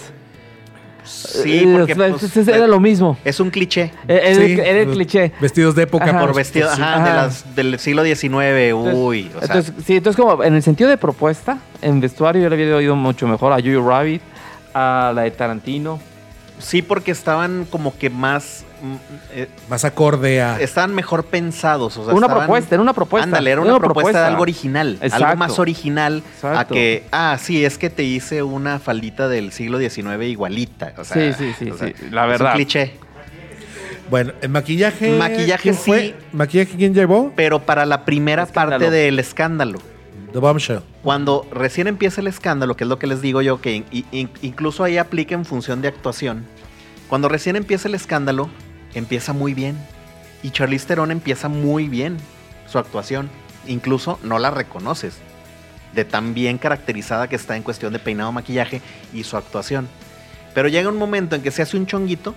Sí, 1.04 1.58
Eh, 1.64 1.74
porque 1.78 1.94
pues, 1.94 2.48
era 2.48 2.66
lo 2.66 2.80
mismo. 2.80 3.16
es 3.24 3.38
un 3.38 3.50
cliché. 3.50 3.92
Eh, 4.08 4.20
Era, 4.24 4.28
el- 4.28 4.36
Sí, 4.36 4.52
era 4.60 4.78
el 4.80 4.86
los 4.86 4.94
cliché. 4.96 5.32
Vestidos 5.40 5.74
de 5.74 5.82
época. 5.82 6.06
Ajá. 6.06 6.20
Por 6.20 6.34
vestido, 6.34 6.74
sí. 6.74 6.80
ajá, 6.80 7.04
de 7.04 7.10
Ajá. 7.10 7.22
las, 7.24 7.54
del 7.54 7.78
siglo 7.78 8.02
XIX, 8.04 8.72
uy. 8.74 9.30
O 9.36 9.38
sea, 9.40 9.56
entonces, 9.56 9.74
sí, 9.86 9.96
entonces 9.96 10.20
como 10.20 10.42
en 10.42 10.54
el 10.54 10.62
sentido 10.62 10.88
de 10.88 10.96
propuesta, 10.96 11.58
en 11.82 12.00
vestuario 12.00 12.42
yo 12.42 12.48
le 12.48 12.62
había 12.62 12.76
oído 12.76 12.96
mucho 12.96 13.26
mejor 13.28 13.52
a 13.52 13.56
Jojo 13.56 13.88
Rabbit, 13.88 14.22
a 14.72 15.12
la 15.14 15.22
de 15.22 15.30
Tarantino. 15.30 16.00
Sí, 16.58 16.82
porque 16.82 17.10
estaban 17.10 17.66
como 17.70 17.96
que 17.98 18.10
más. 18.10 18.64
mm, 18.82 18.94
eh, 19.32 19.48
Más 19.68 19.84
acorde 19.84 20.42
a. 20.42 20.60
estaban 20.60 20.94
mejor 20.94 21.24
pensados. 21.24 21.96
O 21.96 22.04
sea, 22.04 22.14
Una 22.14 22.26
estaban- 22.26 22.44
propuesta, 22.46 22.74
era 22.74 22.82
una 22.82 22.92
propuesta. 22.92 23.24
Ándale, 23.24 23.50
era 23.50 23.60
una, 23.60 23.70
una 23.76 23.80
propuesta, 23.80 24.20
de 24.20 24.26
algo 24.26 24.42
original. 24.42 24.88
Algo 25.00 25.04
Exacto. 25.06 25.36
más 25.36 25.58
original 25.58 26.22
a 26.42 26.66
que, 26.66 27.04
ah, 27.12 27.36
sí, 27.40 27.64
es 27.64 27.78
que 27.78 27.90
te 27.90 28.02
hice 28.04 28.42
una 28.42 28.78
faldita 28.78 29.28
del 29.28 29.52
siglo 29.52 29.78
XIX 29.78 30.22
igualita. 30.28 30.92
O 30.98 31.04
sea, 31.04 31.32
Sí, 31.34 31.38
sí, 31.38 31.54
sí, 31.58 31.70
o 31.70 31.76
sea, 31.78 31.88
sí, 31.88 31.94
la 32.10 32.22
es 32.22 32.26
un 32.26 32.30
verdad. 32.30 32.54
cliché. 32.54 32.92
Bueno, 34.10 34.32
en 34.42 34.52
maquillaje. 34.52 35.16
Maquillaje 35.16 35.62
¿quién 35.62 35.74
sí. 35.74 35.80
fue? 35.84 36.14
¿Maquillaje 36.32 36.76
quién 36.76 36.92
llevó? 36.94 37.32
Pero 37.34 37.60
para 37.60 37.86
la 37.86 38.04
primera 38.04 38.42
Escándalo. 38.42 38.84
parte 38.84 38.90
del 38.94 39.18
escándalo. 39.18 39.78
The 40.34 40.40
Bombshell. 40.40 40.80
Cuando 41.04 41.46
recién 41.52 41.86
empieza 41.86 42.20
el 42.20 42.26
escándalo, 42.26 42.76
que 42.76 42.82
es 42.84 42.88
lo 42.90 42.98
que 42.98 43.06
les 43.06 43.22
digo 43.22 43.40
yo, 43.40 43.60
que 43.60 43.76
in- 43.76 43.84
in- 44.10 44.30
incluso 44.42 44.82
ahí 44.82 44.98
aplica 44.98 45.34
en 45.36 45.44
función 45.44 45.80
de 45.80 45.86
actuación. 45.88 46.44
Cuando 47.08 47.28
recién 47.28 47.54
empieza 47.54 47.86
el 47.86 47.94
escándalo, 47.94 48.50
empieza 48.94 49.32
muy 49.32 49.54
bien. 49.54 49.78
Y 50.42 50.50
Charlize 50.50 50.86
Theron 50.88 51.12
empieza 51.12 51.48
muy 51.48 51.88
bien 51.88 52.16
su 52.66 52.78
actuación. 52.78 53.30
Incluso 53.68 54.18
no 54.24 54.38
la 54.40 54.50
reconoces. 54.50 55.18
De 55.94 56.04
tan 56.04 56.34
bien 56.34 56.58
caracterizada 56.58 57.28
que 57.28 57.36
está 57.36 57.56
en 57.56 57.62
cuestión 57.62 57.92
de 57.92 58.00
peinado, 58.00 58.32
maquillaje 58.32 58.82
y 59.12 59.22
su 59.22 59.36
actuación. 59.36 59.86
Pero 60.52 60.66
llega 60.66 60.88
un 60.88 60.98
momento 60.98 61.36
en 61.36 61.42
que 61.42 61.52
se 61.52 61.62
hace 61.62 61.76
un 61.76 61.86
chonguito 61.86 62.34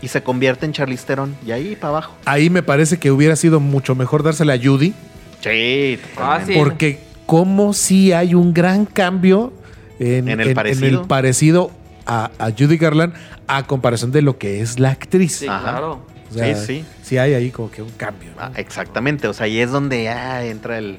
y 0.00 0.06
se 0.06 0.22
convierte 0.22 0.66
en 0.66 0.72
Charlize 0.72 1.04
Theron. 1.04 1.36
Y 1.44 1.50
ahí 1.50 1.74
para 1.74 1.88
abajo. 1.88 2.14
Ahí 2.26 2.48
me 2.48 2.62
parece 2.62 2.98
que 3.00 3.10
hubiera 3.10 3.34
sido 3.34 3.58
mucho 3.58 3.96
mejor 3.96 4.22
dársela 4.22 4.52
a 4.52 4.58
Judy. 4.58 4.94
Sí, 5.40 5.98
sí. 6.46 6.54
Porque 6.56 7.00
como 7.26 7.72
si 7.72 8.12
hay 8.12 8.34
un 8.34 8.52
gran 8.54 8.84
cambio 8.86 9.52
en, 9.98 10.28
En 10.28 10.40
el 10.40 10.54
parecido. 10.54 10.86
el 11.02 11.06
parecido 11.06 11.70
a, 12.06 12.30
a 12.38 12.50
Judy 12.50 12.76
Garland 12.76 13.14
a 13.46 13.66
comparación 13.66 14.12
de 14.12 14.22
lo 14.22 14.38
que 14.38 14.60
es 14.60 14.78
la 14.78 14.90
actriz. 14.90 15.36
Sí, 15.36 15.46
Ajá. 15.48 15.62
claro. 15.70 16.06
O 16.30 16.34
sea, 16.34 16.54
sí, 16.56 16.66
sí. 16.66 16.84
Sí 17.02 17.18
hay 17.18 17.34
ahí 17.34 17.50
como 17.50 17.70
que 17.70 17.80
un 17.82 17.90
cambio. 17.90 18.30
¿no? 18.36 18.42
Ah, 18.42 18.52
exactamente, 18.56 19.28
o 19.28 19.32
sea, 19.32 19.44
ahí 19.46 19.58
es 19.60 19.70
donde 19.70 20.08
ah, 20.08 20.44
entra 20.44 20.78
el, 20.78 20.98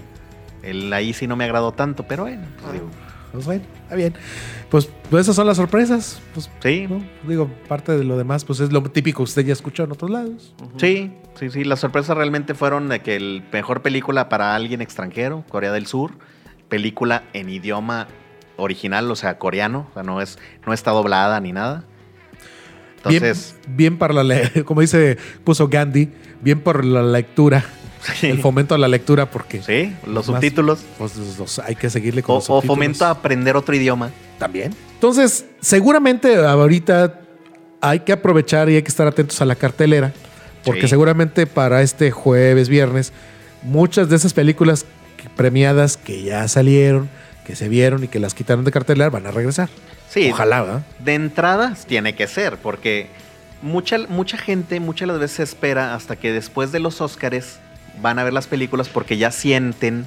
el 0.64 0.92
ahí 0.94 1.12
sí 1.14 1.28
no 1.28 1.36
me 1.36 1.44
agradó 1.44 1.74
tanto, 1.74 2.04
pero 2.08 2.24
bueno, 2.24 2.44
pues 2.62 2.74
digo, 2.74 2.86
Pues 3.34 3.46
bueno, 3.46 3.64
está 3.84 3.96
bien. 3.96 4.14
Pues, 4.76 4.90
pues 5.10 5.22
esas 5.22 5.38
son 5.38 5.48
las 5.48 5.56
sorpresas. 5.56 6.20
Pues, 6.34 6.50
sí, 6.62 6.86
¿no? 6.90 7.02
Digo, 7.26 7.50
parte 7.70 7.98
de 7.98 8.04
lo 8.04 8.18
demás, 8.18 8.44
pues 8.44 8.60
es 8.60 8.74
lo 8.74 8.84
típico 8.84 9.20
que 9.20 9.24
usted 9.24 9.46
ya 9.46 9.54
escuchó 9.54 9.86
en 9.86 9.94
otros 9.94 10.12
lados. 10.12 10.54
sí, 10.76 11.14
sí, 11.40 11.50
sí, 11.50 11.64
las 11.64 11.80
sorpresas 11.80 12.18
realmente 12.18 12.56
fueron 12.56 12.90
de 12.90 13.00
que 13.00 13.16
el 13.16 13.42
mejor 13.54 13.82
película 13.82 14.28
para 14.28 14.54
alguien 14.54 14.82
extranjero, 14.82 15.46
Corea 15.48 15.72
del 15.72 15.86
Sur, 15.86 16.12
película 16.68 17.24
en 17.32 17.48
idioma 17.48 18.10
original, 18.58 19.10
o 19.10 19.16
sea, 19.16 19.38
coreano, 19.38 19.88
o 19.92 19.94
sea, 19.94 20.04
no 20.04 20.20
es 20.20 20.40
no 20.68 20.74
está 20.74 20.92
doblada 20.92 21.40
ni 21.40 21.54
nada. 21.54 21.86
Entonces, 22.98 23.56
bien, 23.68 23.78
bien 23.78 23.98
para 23.98 24.14
la 24.14 24.52
como 24.66 24.82
dice, 24.82 25.18
puso 25.46 25.70
Gandhy, 25.70 26.10
bien 26.42 26.60
por 26.60 26.84
la 26.84 27.02
lectura, 27.02 27.64
sí, 28.14 28.28
el 28.28 28.42
fomento 28.42 28.76
a 28.76 28.78
la 28.78 28.88
lectura, 28.88 29.30
porque 29.32 29.62
sí, 29.62 29.96
los 30.06 30.28
Más- 30.28 30.36
subtítulos 30.38 30.80
pues, 30.98 31.16
los- 31.18 31.38
los- 31.40 31.60
hay 31.60 31.76
que 31.76 31.90
seguirle 31.90 32.22
con 32.24 32.36
o, 32.36 32.38
los 32.40 32.50
o 32.50 32.62
fomento 32.62 33.06
a 33.06 33.10
aprender 33.12 33.56
otro 33.56 33.76
idioma. 33.76 34.12
también. 34.38 34.76
Entonces, 34.94 35.46
seguramente 35.62 36.36
ahorita 36.36 37.22
hay 37.82 38.00
que 38.02 38.12
aprovechar 38.12 38.70
y 38.70 38.76
hay 38.76 38.82
que 38.84 38.90
estar 38.90 39.08
atentos 39.08 39.42
a 39.42 39.46
la 39.46 39.56
cartelera, 39.56 40.14
porque 40.64 40.82
Sí. 40.82 40.88
seguramente 40.90 41.48
para 41.48 41.82
este 41.82 42.12
jueves, 42.12 42.68
viernes, 42.70 43.14
muchas 43.64 44.10
de 44.10 44.16
esas 44.18 44.34
películas 44.34 44.86
premiadas 45.36 45.98
que 45.98 46.22
ya 46.24 46.48
salieron, 46.48 47.10
que 47.46 47.56
se 47.56 47.70
vieron 47.70 48.04
y 48.04 48.08
que 48.08 48.20
las 48.20 48.34
quitaron 48.34 48.66
de 48.66 48.72
cartelera 48.72 49.10
van 49.10 49.26
a 49.28 49.32
regresar. 49.32 49.70
Sí, 50.10 50.30
Ojalá, 50.32 50.62
¿verdad? 50.64 50.86
de 51.00 51.14
entrada 51.14 51.76
tiene 51.88 52.16
que 52.16 52.28
ser, 52.28 52.58
porque 52.58 53.08
mucha, 53.62 53.98
mucha 54.10 54.38
gente 54.38 54.80
muchas 54.80 55.08
de 55.08 55.14
las 55.14 55.20
veces 55.22 55.40
espera 55.50 55.96
hasta 55.96 56.16
que 56.16 56.32
después 56.32 56.72
de 56.72 56.80
los 56.80 57.02
Óscares 57.02 57.60
van 58.02 58.20
a 58.20 58.24
ver 58.24 58.34
las 58.34 58.48
películas 58.48 58.90
porque 58.90 59.18
ya 59.18 59.32
sienten 59.32 60.06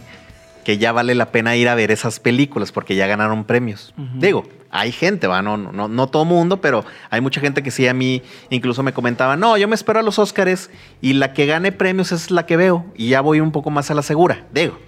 que 0.65 0.79
ya 0.79 0.93
vale 0.93 1.15
la 1.15 1.33
pena 1.33 1.57
ir 1.57 1.69
a 1.69 1.75
ver 1.75 1.91
esas 1.91 2.21
películas 2.21 2.73
porque 2.73 2.95
ya 2.95 3.07
ganaron 3.07 3.45
premios. 3.45 3.95
Ujú. 3.97 4.19
Digo, 4.19 4.45
hay 4.71 4.93
gente, 4.93 5.27
va, 5.27 5.41
no, 5.41 5.57
no, 5.57 5.89
no 5.89 6.07
todo 6.09 6.25
mundo, 6.27 6.61
pero 6.61 6.85
hay 7.09 7.21
mucha 7.21 7.41
gente 7.41 7.63
que 7.63 7.71
sí 7.71 7.89
a 7.89 7.95
mí 7.95 8.23
incluso 8.51 8.83
me 8.83 8.93
comentaba, 8.93 9.37
no, 9.37 9.57
yo 9.57 9.67
me 9.67 9.75
espero 9.75 10.01
a 10.01 10.03
los 10.03 10.19
Óscares 10.19 10.71
y 11.01 11.15
la 11.15 11.33
que 11.33 11.47
gane 11.47 11.73
premios 11.73 12.13
es 12.13 12.31
la 12.31 12.45
que 12.45 12.57
veo 12.57 12.85
y 12.97 13.09
ya 13.09 13.23
voy 13.23 13.41
un 13.41 13.51
poco 13.51 13.71
más 13.71 13.91
a 13.91 13.95
la 13.95 14.03
segura. 14.03 14.45
Digo, 14.53 14.79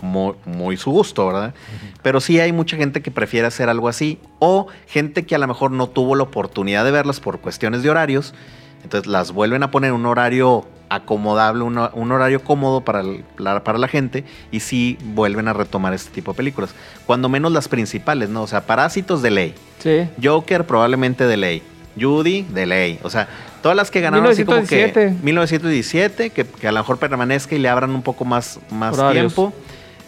muy, 0.00 0.34
muy 0.44 0.76
su 0.76 0.90
gusto, 0.90 1.26
¿verdad? 1.26 1.54
Pero 2.02 2.20
sí 2.20 2.38
hay 2.40 2.52
mucha 2.52 2.76
gente 2.76 3.02
que 3.02 3.10
prefiere 3.10 3.46
hacer 3.46 3.68
algo 3.68 3.88
así. 3.88 4.18
O 4.38 4.68
gente 4.86 5.26
que 5.26 5.34
a 5.34 5.38
lo 5.38 5.46
mejor 5.46 5.70
no 5.70 5.88
tuvo 5.88 6.14
la 6.14 6.22
oportunidad 6.24 6.84
de 6.84 6.90
verlas 6.90 7.20
por 7.20 7.40
cuestiones 7.40 7.82
de 7.82 7.90
horarios. 7.90 8.34
Entonces 8.82 9.06
las 9.08 9.32
vuelven 9.32 9.62
a 9.62 9.70
poner 9.70 9.90
en 9.90 9.96
un 9.96 10.06
horario 10.06 10.66
acomodable, 10.90 11.62
un, 11.64 11.78
un 11.92 12.12
horario 12.12 12.42
cómodo 12.42 12.80
para, 12.82 13.00
el- 13.00 13.24
para 13.64 13.78
la 13.78 13.88
gente. 13.88 14.24
Y 14.50 14.60
sí 14.60 14.96
vuelven 15.02 15.48
a 15.48 15.52
retomar 15.52 15.92
este 15.94 16.10
tipo 16.10 16.32
de 16.32 16.36
películas. 16.36 16.74
Cuando 17.06 17.28
menos 17.28 17.52
las 17.52 17.68
principales, 17.68 18.28
¿no? 18.28 18.42
O 18.42 18.46
sea, 18.46 18.62
Parásitos 18.66 19.22
de 19.22 19.30
ley. 19.30 19.54
Sí. 19.78 20.08
Joker 20.22 20.64
probablemente 20.64 21.26
de 21.26 21.36
ley. 21.36 21.62
Judy 22.00 22.42
de 22.42 22.66
ley. 22.66 23.00
O 23.02 23.10
sea, 23.10 23.28
todas 23.62 23.76
las 23.76 23.90
que 23.90 24.00
ganaron 24.00 24.26
así 24.26 24.44
como 24.44 24.58
que 24.66 24.76
1917. 24.76 25.24
1917, 25.24 26.30
que, 26.30 26.44
que 26.44 26.68
a 26.68 26.72
lo 26.72 26.78
mejor 26.78 26.98
permanezca 26.98 27.54
y 27.54 27.58
le 27.58 27.68
abran 27.68 27.90
un 27.90 28.02
poco 28.02 28.24
más, 28.24 28.60
más 28.70 28.94
Horarios. 28.96 29.34
tiempo. 29.34 29.52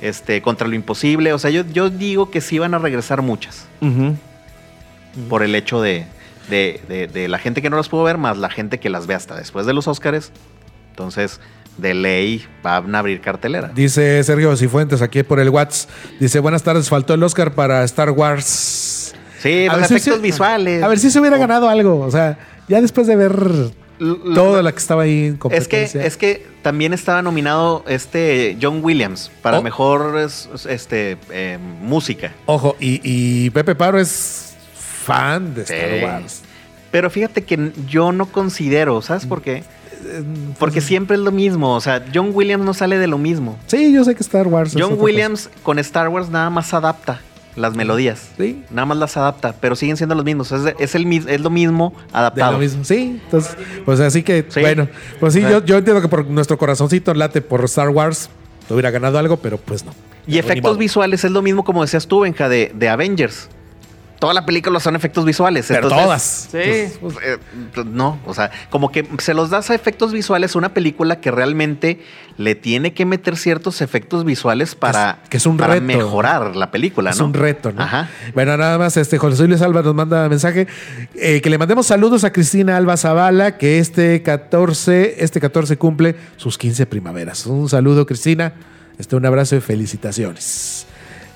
Este, 0.00 0.40
contra 0.40 0.66
lo 0.68 0.74
imposible. 0.76 1.32
O 1.32 1.38
sea, 1.38 1.50
yo, 1.50 1.62
yo 1.66 1.90
digo 1.90 2.30
que 2.30 2.40
sí 2.40 2.58
van 2.58 2.74
a 2.74 2.78
regresar 2.78 3.22
muchas. 3.22 3.66
Por 5.28 5.42
el 5.42 5.54
hecho 5.56 5.82
de, 5.82 6.06
de, 6.48 6.80
de- 6.88 7.06
de 7.08 7.28
la 7.28 7.38
gente 7.38 7.60
que 7.62 7.70
no 7.70 7.76
las 7.76 7.88
pudo 7.88 8.04
ver, 8.04 8.16
más 8.18 8.38
la 8.38 8.48
gente 8.50 8.78
que 8.78 8.88
las 8.88 9.06
ve 9.06 9.14
hasta 9.14 9.34
después 9.34 9.66
de 9.66 9.72
los 9.74 9.88
Óscares. 9.88 10.30
Entonces, 11.00 11.40
de 11.78 11.94
ley 11.94 12.44
van 12.62 12.94
a 12.94 12.98
abrir 12.98 13.22
cartelera. 13.22 13.70
Dice 13.74 14.22
Sergio 14.22 14.54
Cifuentes 14.54 15.00
aquí 15.00 15.22
por 15.22 15.40
el 15.40 15.48
WhatsApp. 15.48 15.88
Dice, 16.20 16.38
buenas 16.40 16.62
tardes, 16.62 16.90
faltó 16.90 17.14
el 17.14 17.22
Oscar 17.22 17.54
para 17.54 17.82
Star 17.84 18.10
Wars. 18.10 19.14
Sí, 19.40 19.66
A 19.66 19.76
los 19.78 19.88
si 19.88 19.94
efectos 19.94 20.16
se- 20.16 20.20
visuales. 20.20 20.82
A 20.82 20.88
ver 20.88 20.98
si 20.98 21.10
se 21.10 21.18
hubiera 21.18 21.38
ganado 21.38 21.70
algo. 21.70 22.00
O 22.00 22.10
sea, 22.10 22.38
ya 22.68 22.82
después 22.82 23.06
de 23.06 23.16
ver 23.16 23.32
L- 23.98 24.34
toda 24.34 24.62
la 24.62 24.72
que 24.72 24.78
estaba 24.78 25.04
ahí 25.04 25.24
en 25.28 25.32
Es 25.32 25.32
que, 25.32 25.38
competencia. 25.38 26.04
es 26.04 26.16
que 26.18 26.46
también 26.60 26.92
estaba 26.92 27.22
nominado 27.22 27.82
este 27.88 28.58
John 28.60 28.80
Williams 28.84 29.30
para 29.40 29.60
Oh. 29.60 29.62
mejor 29.62 30.18
es- 30.18 30.50
este, 30.68 31.16
eh, 31.30 31.56
música. 31.80 32.32
Ojo, 32.44 32.76
y, 32.78 33.00
y 33.02 33.48
Pepe 33.50 33.74
Paro 33.74 33.98
es 33.98 34.54
fan 34.74 35.54
de 35.54 35.62
Star. 35.62 36.04
Wars. 36.04 36.42
Pero 36.90 37.08
fíjate 37.08 37.44
que 37.44 37.72
yo 37.88 38.12
no 38.12 38.26
considero, 38.26 39.00
¿sabes 39.00 39.24
por 39.24 39.40
qué? 39.40 39.62
Porque 40.58 40.80
siempre 40.80 41.16
es 41.16 41.22
lo 41.22 41.32
mismo. 41.32 41.74
O 41.74 41.80
sea, 41.80 42.04
John 42.14 42.30
Williams 42.32 42.64
no 42.64 42.74
sale 42.74 42.98
de 42.98 43.06
lo 43.06 43.18
mismo. 43.18 43.58
Sí, 43.66 43.92
yo 43.92 44.04
sé 44.04 44.14
que 44.14 44.22
Star 44.22 44.46
Wars. 44.46 44.74
John 44.78 44.96
Williams 44.98 45.50
con 45.62 45.78
Star 45.78 46.08
Wars 46.08 46.28
nada 46.30 46.50
más 46.50 46.72
adapta 46.74 47.20
las 47.56 47.74
melodías. 47.74 48.30
Sí. 48.38 48.62
Nada 48.70 48.86
más 48.86 48.96
las 48.96 49.16
adapta, 49.16 49.54
pero 49.60 49.74
siguen 49.76 49.96
siendo 49.96 50.14
los 50.14 50.24
mismos. 50.24 50.52
Es, 50.52 50.62
de- 50.64 50.76
es 50.78 50.94
el, 50.94 51.12
es 51.28 51.40
lo 51.40 51.50
mismo 51.50 51.92
De 52.12 52.18
adaptado. 52.18 52.52
lo 52.52 52.58
mismo. 52.58 52.84
Sí, 52.84 53.20
entonces, 53.24 53.56
pues 53.84 54.00
así 54.00 54.22
que, 54.22 54.46
Sí. 54.48 54.60
bueno, 54.60 54.88
pues 55.18 55.34
sí, 55.34 55.40
O 55.40 55.42
sea- 55.42 55.50
yo, 55.58 55.64
yo 55.64 55.76
entiendo 55.78 56.00
que 56.00 56.08
por 56.08 56.26
nuestro 56.26 56.56
corazoncito 56.56 57.12
late 57.12 57.42
por 57.42 57.62
Star 57.64 57.88
Wars, 57.90 58.30
hubiera 58.68 58.90
ganado 58.90 59.18
algo, 59.18 59.36
pero 59.36 59.58
pues 59.58 59.84
no. 59.84 59.92
Y 60.26 60.38
efectos 60.38 60.78
visuales 60.78 61.24
es 61.24 61.30
lo 61.32 61.42
mismo 61.42 61.64
como 61.64 61.82
decías 61.82 62.06
tú, 62.06 62.20
Benja, 62.20 62.48
de, 62.48 62.70
de 62.74 62.88
Avengers. 62.88 63.48
Toda 64.20 64.34
la 64.34 64.44
película 64.46 64.78
son 64.80 64.94
efectos 64.94 65.24
visuales. 65.24 65.64
Pero 65.66 65.88
entonces, 65.88 66.04
todas. 66.04 66.48
Sí. 66.52 66.58
Entonces, 66.58 66.98
pues, 67.00 67.16
eh, 67.24 67.38
pues, 67.74 67.86
no, 67.86 68.20
o 68.26 68.34
sea, 68.34 68.50
como 68.70 68.92
que 68.92 69.04
se 69.18 69.34
los 69.34 69.50
das 69.50 69.70
a 69.70 69.74
efectos 69.74 70.12
visuales 70.12 70.54
una 70.54 70.74
película 70.74 71.20
que 71.20 71.30
realmente 71.30 72.00
le 72.36 72.54
tiene 72.54 72.92
que 72.92 73.04
meter 73.06 73.36
ciertos 73.36 73.80
efectos 73.80 74.24
visuales 74.24 74.74
para, 74.74 75.18
que 75.28 75.38
es 75.38 75.46
un 75.46 75.56
para 75.56 75.74
reto. 75.74 75.86
mejorar 75.86 76.54
la 76.54 76.70
película, 76.70 77.10
Es 77.10 77.18
¿no? 77.18 77.24
un 77.24 77.34
reto, 77.34 77.72
¿no? 77.72 77.82
Ajá. 77.82 78.08
Bueno, 78.34 78.56
nada 78.56 78.78
más, 78.78 78.96
este 78.96 79.18
José 79.18 79.48
Luis 79.48 79.62
Alba 79.62 79.82
nos 79.82 79.94
manda 79.94 80.28
mensaje 80.28 80.66
eh, 81.14 81.40
que 81.40 81.50
le 81.50 81.58
mandemos 81.58 81.86
saludos 81.86 82.22
a 82.24 82.32
Cristina 82.32 82.76
Alba 82.76 82.96
Zavala, 82.96 83.56
que 83.58 83.78
este 83.78 84.22
14, 84.22 85.24
este 85.24 85.40
14 85.40 85.76
cumple 85.78 86.14
sus 86.36 86.58
15 86.58 86.86
primaveras. 86.86 87.46
Un 87.46 87.68
saludo, 87.68 88.04
Cristina. 88.06 88.52
Este, 88.98 89.16
un 89.16 89.24
abrazo 89.24 89.56
y 89.56 89.60
felicitaciones. 89.60 90.86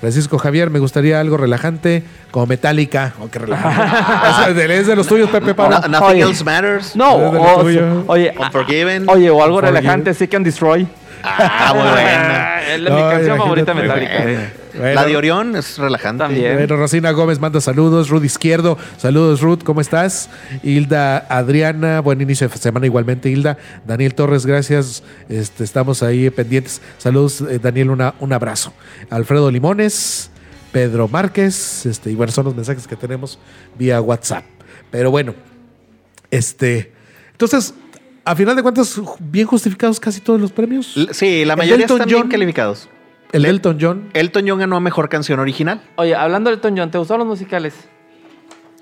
Francisco 0.05 0.37
Javier, 0.37 0.69
me 0.69 0.77
gustaría 0.77 1.19
algo 1.19 1.35
relajante, 1.35 2.03
como 2.29 2.45
Metallica. 2.45 3.13
Oh, 3.19 3.27
qué 3.27 3.39
relajante. 3.39 4.49
es, 4.51 4.55
de, 4.55 4.77
es 4.79 4.85
de 4.85 4.95
los 4.95 5.07
tuyos, 5.07 5.31
Pepe 5.31 5.55
Pablo. 5.55 5.79
No- 5.79 5.87
nothing 5.87 6.07
Oye. 6.07 6.21
else 6.21 6.43
matters. 6.43 6.95
No, 6.95 7.15
Es 7.25 7.31
de 7.31 7.37
lo 7.39 7.43
o- 7.43 8.03
oye, 8.07 8.33
Unforgiven. 8.37 9.09
a- 9.09 9.13
oye, 9.13 9.29
o 9.31 9.41
algo 9.43 9.55
Unforgiven. 9.57 9.81
relajante, 9.83 10.13
Seek 10.13 10.35
and 10.35 10.45
Destroy. 10.45 10.87
Ah, 11.23 11.71
muy 11.73 11.81
buena. 11.89 12.61
Es 12.61 12.81
No, 12.81 12.95
mi 12.95 13.01
canción 13.13 13.37
favorita 13.39 13.73
Muy 13.73 13.81
metálica. 13.81 14.51
Bueno. 14.77 14.93
La 14.93 15.05
de 15.05 15.17
Orión 15.17 15.55
es 15.55 15.77
relajante. 15.77 16.23
También. 16.23 16.55
Bueno, 16.55 16.75
Rosina 16.77 17.11
Gómez 17.11 17.39
manda 17.39 17.61
saludos. 17.61 18.09
Ruth 18.09 18.23
Izquierdo, 18.23 18.77
saludos, 18.97 19.41
Ruth, 19.41 19.63
¿cómo 19.63 19.81
estás? 19.81 20.29
Hilda 20.63 21.25
Adriana, 21.29 21.99
buen 22.01 22.21
inicio 22.21 22.47
de 22.47 22.57
semana 22.57 22.85
igualmente, 22.85 23.29
Hilda. 23.29 23.57
Daniel 23.85 24.15
Torres, 24.15 24.45
gracias. 24.45 25.03
Este, 25.29 25.63
estamos 25.63 26.03
ahí 26.03 26.29
pendientes. 26.29 26.81
Saludos, 26.97 27.41
eh, 27.41 27.59
Daniel, 27.61 27.91
una, 27.91 28.15
un 28.19 28.33
abrazo. 28.33 28.73
Alfredo 29.09 29.51
Limones, 29.51 30.29
Pedro 30.71 31.07
Márquez, 31.07 31.85
este, 31.85 32.11
y 32.11 32.15
bueno, 32.15 32.31
son 32.31 32.45
los 32.45 32.55
mensajes 32.55 32.87
que 32.87 32.95
tenemos 32.95 33.39
vía 33.77 34.01
WhatsApp. 34.01 34.43
Pero 34.91 35.11
bueno, 35.11 35.33
este. 36.31 36.91
Entonces, 37.31 37.73
a 38.23 38.35
final 38.35 38.55
de 38.55 38.63
cuentas, 38.63 38.99
bien 39.19 39.45
justificados 39.45 39.99
casi 39.99 40.19
todos 40.19 40.39
los 40.39 40.51
premios. 40.51 40.95
Sí, 41.11 41.45
la 41.45 41.55
mayoría 41.55 41.85
Elton 41.85 42.01
están 42.01 42.09
bien 42.09 42.27
calificados. 42.27 42.89
El 43.35 43.43
Elton 43.43 43.77
John. 43.81 44.09
Elton 44.13 44.45
John 44.47 44.59
ganó 44.59 44.77
a 44.77 44.79
mejor 44.79 45.09
canción 45.09 45.41
original. 45.41 45.81
Oye, 45.97 46.15
hablando 46.15 46.49
de 46.49 46.55
Elton 46.55 46.77
John, 46.77 46.89
¿te 46.89 46.97
gustaron 46.97 47.27
los 47.27 47.37
musicales? 47.37 47.73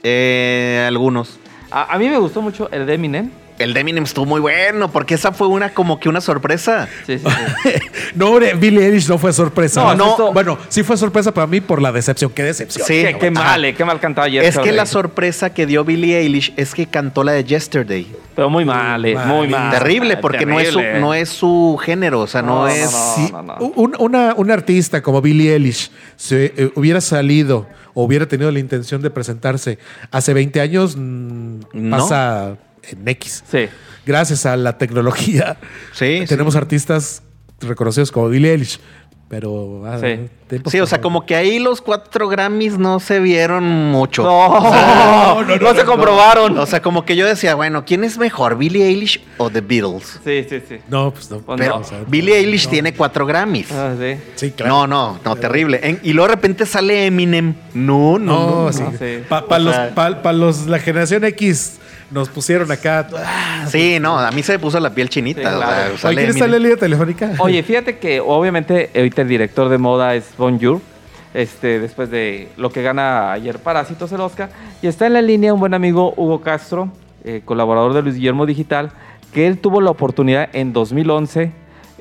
Eh, 0.04 0.86
algunos. 0.88 1.40
A, 1.72 1.92
a 1.92 1.98
mí 1.98 2.08
me 2.08 2.20
gustó 2.20 2.40
mucho 2.44 2.70
el 2.72 2.86
de 2.86 2.94
Eminem. 2.94 3.32
El 3.60 3.74
de 3.74 3.80
Eminem 3.82 4.04
estuvo 4.04 4.26
muy 4.26 4.42
bueno, 4.42 4.92
porque 4.92 5.14
esa 5.16 5.32
fue 5.32 5.48
una 5.48 5.74
como 5.74 6.00
que 6.00 6.10
una 6.10 6.22
sorpresa. 6.22 6.88
Sí, 7.06 7.20
sí, 7.20 7.26
sí. 7.64 7.70
No, 8.16 8.30
hombre, 8.30 8.54
Billie 8.56 8.86
Eilish 8.86 9.08
no 9.08 9.18
fue 9.18 9.34
sorpresa. 9.34 9.82
No, 9.82 9.96
no. 9.96 10.18
no. 10.18 10.34
Bueno, 10.34 10.58
sí 10.70 10.84
fue 10.84 10.98
sorpresa 10.98 11.34
para 11.34 11.48
mí 11.48 11.62
por 11.62 11.82
la 11.82 11.92
decepción. 11.92 12.32
Qué 12.32 12.44
decepción. 12.44 12.86
Sí. 12.86 13.04
qué, 13.04 13.18
qué 13.18 13.32
mal, 13.32 13.64
eh, 13.66 13.74
qué 13.74 13.86
mal 13.86 14.00
cantaba 14.00 14.26
ayer. 14.28 14.44
Es 14.44 14.58
que 14.58 14.72
la 14.72 14.86
sorpresa 14.86 15.54
que 15.54 15.66
dio 15.66 15.84
Billie 15.84 16.18
Eilish 16.20 16.54
es 16.58 16.74
que 16.74 16.86
cantó 16.88 17.24
la 17.24 17.32
de 17.32 17.44
Yesterday. 17.44 18.08
Pero 18.36 18.50
muy 18.50 18.66
mal, 18.66 19.06
eh, 19.06 19.16
muy 19.16 19.48
mal. 19.48 19.72
Terrible, 19.72 20.18
porque 20.18 20.46
no 20.46 20.60
es, 20.60 20.70
su, 20.70 20.82
no 21.00 21.14
es 21.14 21.30
su 21.30 21.80
género, 21.84 22.22
o 22.22 22.28
sea, 22.28 22.42
no, 22.42 22.56
No, 22.56 22.62
no, 22.62 22.68
es... 22.68 22.92
no. 22.92 23.16
Si 23.16 23.32
no. 23.32 23.56
un, 23.76 23.96
una, 24.00 24.34
un 24.36 24.52
artista 24.52 25.02
como 25.02 25.22
Billie 25.22 25.54
Eilish 25.54 25.92
se 26.16 26.54
eh, 26.58 26.72
hubiera 26.76 27.02
salido 27.02 27.68
o 27.94 28.04
hubiera 28.04 28.28
tenido 28.28 28.52
la 28.52 28.60
intención 28.60 29.02
de 29.02 29.10
presentarse 29.10 29.78
hace 30.12 30.34
20 30.34 30.62
años, 30.62 30.96
mm, 30.98 31.60
No. 31.74 31.98
pasa 31.98 32.56
en 32.90 33.08
X. 33.08 33.44
Sí. 33.50 33.68
Gracias 34.06 34.46
a 34.46 34.58
la 34.58 34.78
tecnología, 34.78 35.58
Sí, 35.94 36.24
tenemos 36.28 36.56
artistas 36.56 37.24
reconocidos 37.62 38.12
como 38.12 38.30
Billie 38.30 38.52
Eilish. 38.52 38.80
Pero 39.30 39.84
ah, 39.88 39.98
Sí. 40.00 40.30
Sí, 40.70 40.80
o 40.80 40.86
sea, 40.86 41.02
como 41.02 41.26
que 41.26 41.36
ahí 41.36 41.58
los 41.58 41.82
cuatro 41.82 42.30
Grammys 42.30 42.78
no 42.78 43.00
se 43.00 43.20
vieron 43.20 43.64
mucho. 43.90 44.22
No, 44.22 45.42
no, 45.60 45.74
se 45.74 45.84
comprobaron. 45.86 46.56
O 46.60 46.66
sea, 46.68 46.80
como 46.84 47.04
que 47.06 47.16
yo 47.16 47.26
decía, 47.26 47.56
bueno, 47.56 47.84
¿quién 47.86 48.04
es 48.04 48.20
mejor, 48.20 48.56
Billie 48.60 48.86
Eilish 48.86 49.24
o 49.38 49.50
The 49.50 49.62
Beatles? 49.62 50.20
sí, 50.24 50.46
sí, 50.48 50.62
sí. 50.70 50.78
No, 50.90 51.12
pues 51.12 51.32
no. 51.32 51.40
Pues 51.40 51.58
Pero 51.58 51.76
no. 51.76 51.82
o 51.82 51.84
sea, 51.84 52.04
Billie 52.08 52.38
Eilish 52.38 52.68
tiene 52.68 52.94
cuatro 52.94 53.26
Grammys. 53.26 53.72
Ah, 53.72 53.96
sí. 54.00 54.18
Sí, 54.36 54.52
claro. 54.52 54.72
No, 54.72 54.88
no, 54.88 55.20
no, 55.26 55.36
terrible. 55.38 55.80
En- 55.82 56.00
y 56.04 56.14
luego 56.14 56.28
de 56.28 56.36
repente 56.36 56.68
sale 56.68 57.08
Eminem. 57.08 57.56
No, 57.74 58.20
no, 58.20 58.36
No, 58.36 58.64
no. 58.66 58.74
sí. 58.74 58.84
no, 58.84 58.92
sí. 58.92 59.24
Para 59.28 59.58
los, 59.58 59.76
pa 60.22 60.34
los, 60.34 60.68
la 60.68 60.78
generación 60.78 61.24
X 61.24 61.80
nos 62.14 62.30
pusieron 62.30 62.72
acá. 62.72 63.08
ah, 63.18 63.66
Sí, 63.68 63.98
no, 64.00 64.18
a 64.20 64.32
mí 64.32 64.44
se 64.44 64.54
me 64.54 64.60
puso 64.60 64.80
la 64.80 64.94
piel 64.94 65.10
chinita. 65.10 65.42
Sí, 65.42 65.48
o 65.48 65.50
sea, 65.50 65.58
claro. 65.58 65.90
Oye, 65.90 65.98
sale 65.98 66.16
¿Quién 66.16 66.30
está 66.30 66.46
en 66.46 66.52
Eminem. 66.52 66.52
la 66.52 66.60
línea 66.60 66.78
telefónica? 66.78 67.32
Oye, 67.40 67.64
fíjate 67.64 67.98
que 67.98 68.20
obviamente 68.22 68.92
ahorita 68.96 69.24
el 69.24 69.28
director 69.28 69.70
de 69.70 69.78
moda 69.78 70.16
es 70.16 70.26
Bonjour. 70.38 70.80
Este, 71.34 71.80
después 71.80 72.12
de 72.12 72.50
lo 72.58 72.72
que 72.72 72.84
gana 72.84 73.32
ayer 73.32 73.58
Parásitos 73.58 74.12
el 74.12 74.22
Oscar. 74.22 74.52
Y 74.84 74.88
está 74.88 75.08
en 75.08 75.14
la 75.14 75.22
línea 75.22 75.54
un 75.54 75.60
buen 75.60 75.74
amigo 75.74 76.14
Hugo 76.16 76.42
Castro, 76.42 76.90
eh, 77.24 77.42
colaborador 77.44 77.94
de 77.94 78.04
Luis 78.04 78.16
Guillermo 78.16 78.46
Digital, 78.46 78.92
que 79.34 79.48
él 79.48 79.58
tuvo 79.58 79.82
la 79.82 79.90
oportunidad 79.90 80.50
en 80.54 80.74
2011 80.74 81.52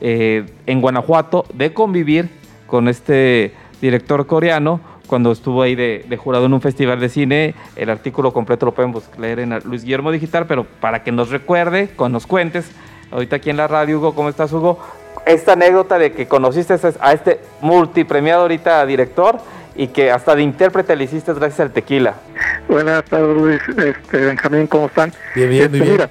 eh, 0.03 0.46
en 0.66 0.81
Guanajuato 0.83 1.46
de 1.55 1.72
convivir 1.72 2.29
con 2.66 2.88
este 2.88 3.55
director 3.81 4.27
coreano 4.27 4.81
cuando 5.12 5.31
estuvo 5.31 5.61
ahí 5.61 5.75
de, 5.75 6.07
de 6.09 6.16
jurado 6.16 6.46
en 6.46 6.55
un 6.55 6.62
festival 6.62 6.98
de 6.98 7.11
cine. 7.11 7.55
El 7.77 7.90
artículo 7.90 8.33
completo 8.33 8.64
lo 8.64 8.72
pueden 8.72 8.92
bus- 8.92 9.11
leer 9.18 9.40
en 9.40 9.51
Luis 9.64 9.85
Guillermo 9.85 10.11
Digital, 10.11 10.46
pero 10.46 10.64
para 10.64 11.03
que 11.03 11.12
nos 11.12 11.29
recuerde, 11.29 11.90
con 11.94 12.12
nos 12.12 12.27
cuentes, 12.27 12.70
ahorita 13.11 13.37
aquí 13.37 13.51
en 13.51 13.59
la 13.59 13.68
radio, 13.68 13.98
Hugo, 13.98 14.14
¿cómo 14.14 14.31
estás, 14.31 14.51
Hugo? 14.55 14.79
Esta 15.27 15.53
anécdota 15.53 15.98
de 15.98 16.12
que 16.12 16.27
conociste 16.27 16.75
a 16.98 17.12
este 17.12 17.40
multipremiado 17.61 18.40
ahorita 18.40 18.87
director 18.87 19.37
y 19.77 19.88
que 19.88 20.11
hasta 20.11 20.35
de 20.35 20.44
intérprete 20.44 20.96
le 20.96 21.05
hiciste 21.05 21.35
gracias 21.35 21.61
al 21.61 21.72
tequila. 21.72 22.14
Buenas 22.66 23.05
tardes, 23.05 23.37
Luis. 23.37 23.61
Este, 23.68 24.16
Benjamín, 24.16 24.66
¿cómo 24.66 24.87
están? 24.87 25.12
Bien, 25.35 25.51
bien, 25.51 25.64
Este, 25.64 25.77
muy 25.77 25.87
bien. 25.88 25.92
Mira, 25.92 26.11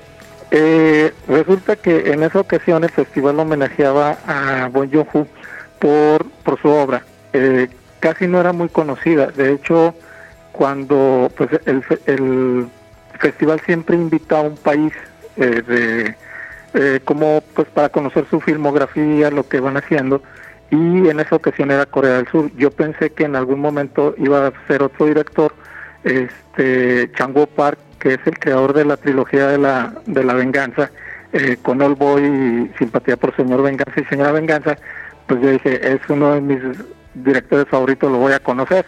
eh, 0.51 1.11
resulta 1.27 1.75
que 1.75 2.11
en 2.11 2.21
esa 2.21 2.39
ocasión 2.39 2.83
el 2.83 2.91
festival 2.91 3.39
homenajeaba 3.39 4.17
a 4.27 4.69
Bon 4.71 4.87
Joon-ho 4.91 5.25
por, 5.79 6.23
por 6.43 6.61
su 6.61 6.67
obra. 6.69 7.01
Eh, 7.33 7.67
casi 8.01 8.27
no 8.27 8.41
era 8.41 8.51
muy 8.51 8.67
conocida. 8.67 9.27
De 9.27 9.53
hecho, 9.53 9.95
cuando 10.51 11.31
pues 11.37 11.49
el, 11.65 11.81
el 12.07 12.67
festival 13.17 13.61
siempre 13.61 13.95
invita 13.95 14.39
a 14.39 14.41
un 14.41 14.57
país 14.57 14.91
eh, 15.37 15.61
de 15.65 16.15
eh, 16.73 16.99
como 17.05 17.41
pues 17.53 17.67
para 17.69 17.89
conocer 17.89 18.25
su 18.29 18.41
filmografía, 18.41 19.31
lo 19.31 19.47
que 19.47 19.61
van 19.61 19.77
haciendo 19.77 20.21
y 20.69 21.09
en 21.09 21.19
esa 21.19 21.35
ocasión 21.35 21.69
era 21.69 21.85
Corea 21.85 22.15
del 22.15 22.27
Sur. 22.29 22.49
Yo 22.55 22.71
pensé 22.71 23.11
que 23.11 23.25
en 23.25 23.35
algún 23.35 23.59
momento 23.59 24.15
iba 24.17 24.47
a 24.47 24.53
ser 24.67 24.81
otro 24.83 25.05
director, 25.05 25.53
este 26.03 27.11
Chango 27.13 27.45
Park, 27.45 27.77
que 27.99 28.13
es 28.13 28.19
el 28.25 28.39
creador 28.39 28.73
de 28.73 28.85
la 28.85 28.97
trilogía 28.97 29.47
de 29.47 29.57
la 29.57 29.93
de 30.05 30.23
la 30.23 30.33
venganza, 30.33 30.89
eh, 31.33 31.57
con 31.61 31.81
All 31.81 31.95
Boy 31.95 32.23
y 32.23 32.77
Simpatía 32.77 33.17
por 33.17 33.35
Señor 33.35 33.61
Venganza 33.61 33.99
y 33.99 34.05
Señora 34.05 34.31
Venganza, 34.31 34.77
pues 35.27 35.41
yo 35.41 35.51
dije, 35.51 35.93
es 35.93 36.01
uno 36.09 36.33
de 36.33 36.41
mis 36.41 36.59
directores 37.13 37.67
favoritos, 37.67 38.11
lo 38.11 38.17
voy 38.17 38.33
a 38.33 38.39
conocer. 38.39 38.85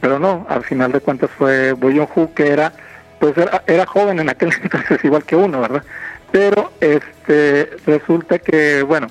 Pero 0.00 0.18
no, 0.18 0.46
al 0.48 0.64
final 0.64 0.92
de 0.92 1.00
cuentas 1.00 1.30
fue 1.30 1.72
Bo 1.72 1.88
Joon-ho, 1.88 2.34
que 2.34 2.48
era, 2.48 2.72
pues 3.20 3.36
era, 3.38 3.62
era 3.66 3.86
joven 3.86 4.18
en 4.18 4.28
aquel 4.28 4.52
entonces, 4.62 5.04
igual 5.04 5.24
que 5.24 5.36
uno, 5.36 5.60
¿verdad? 5.60 5.84
Pero 6.32 6.72
este 6.80 7.70
resulta 7.86 8.38
que, 8.38 8.82
bueno, 8.82 9.06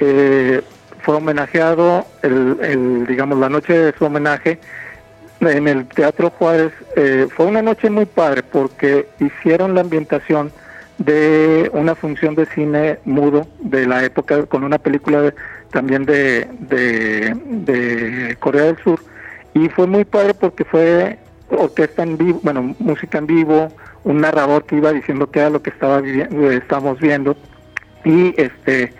eh, 0.00 0.62
fue 1.02 1.16
homenajeado, 1.16 2.06
el, 2.22 2.58
el, 2.62 3.06
digamos, 3.06 3.38
la 3.38 3.48
noche 3.48 3.74
de 3.74 3.92
su 3.96 4.06
homenaje 4.06 4.58
en 5.40 5.68
el 5.68 5.86
Teatro 5.86 6.30
Juárez. 6.30 6.72
eh, 6.96 7.28
fue 7.34 7.46
una 7.46 7.62
noche 7.62 7.90
muy 7.90 8.06
padre 8.06 8.42
porque 8.42 9.08
hicieron 9.20 9.74
la 9.74 9.82
ambientación 9.82 10.52
de 10.98 11.70
una 11.72 11.94
función 11.94 12.34
de 12.34 12.46
cine 12.46 12.98
mudo 13.04 13.46
de 13.60 13.86
la 13.86 14.04
época 14.04 14.46
con 14.46 14.62
una 14.64 14.78
película 14.78 15.22
de- 15.22 15.34
también 15.72 16.04
de, 16.04 16.46
de, 16.60 18.36
Corea 18.38 18.64
del 18.64 18.76
Sur 18.78 19.00
y 19.54 19.68
fue 19.70 19.86
muy 19.86 20.04
padre 20.04 20.34
porque 20.34 20.64
fue 20.64 21.18
orquesta 21.50 22.02
en 22.04 22.16
vivo, 22.16 22.40
bueno, 22.42 22.74
música 22.78 23.18
en 23.18 23.26
vivo, 23.26 23.68
un 24.04 24.20
narrador 24.20 24.64
que 24.66 24.76
iba 24.76 24.92
diciendo 24.92 25.30
qué 25.30 25.40
era 25.40 25.50
lo 25.50 25.62
que 25.62 25.70
estaba 25.70 26.00
vivi- 26.00 26.28
eh, 26.30 26.56
estábamos 26.62 26.98
viendo 27.00 27.36
y 28.04 28.34
este 28.40 28.92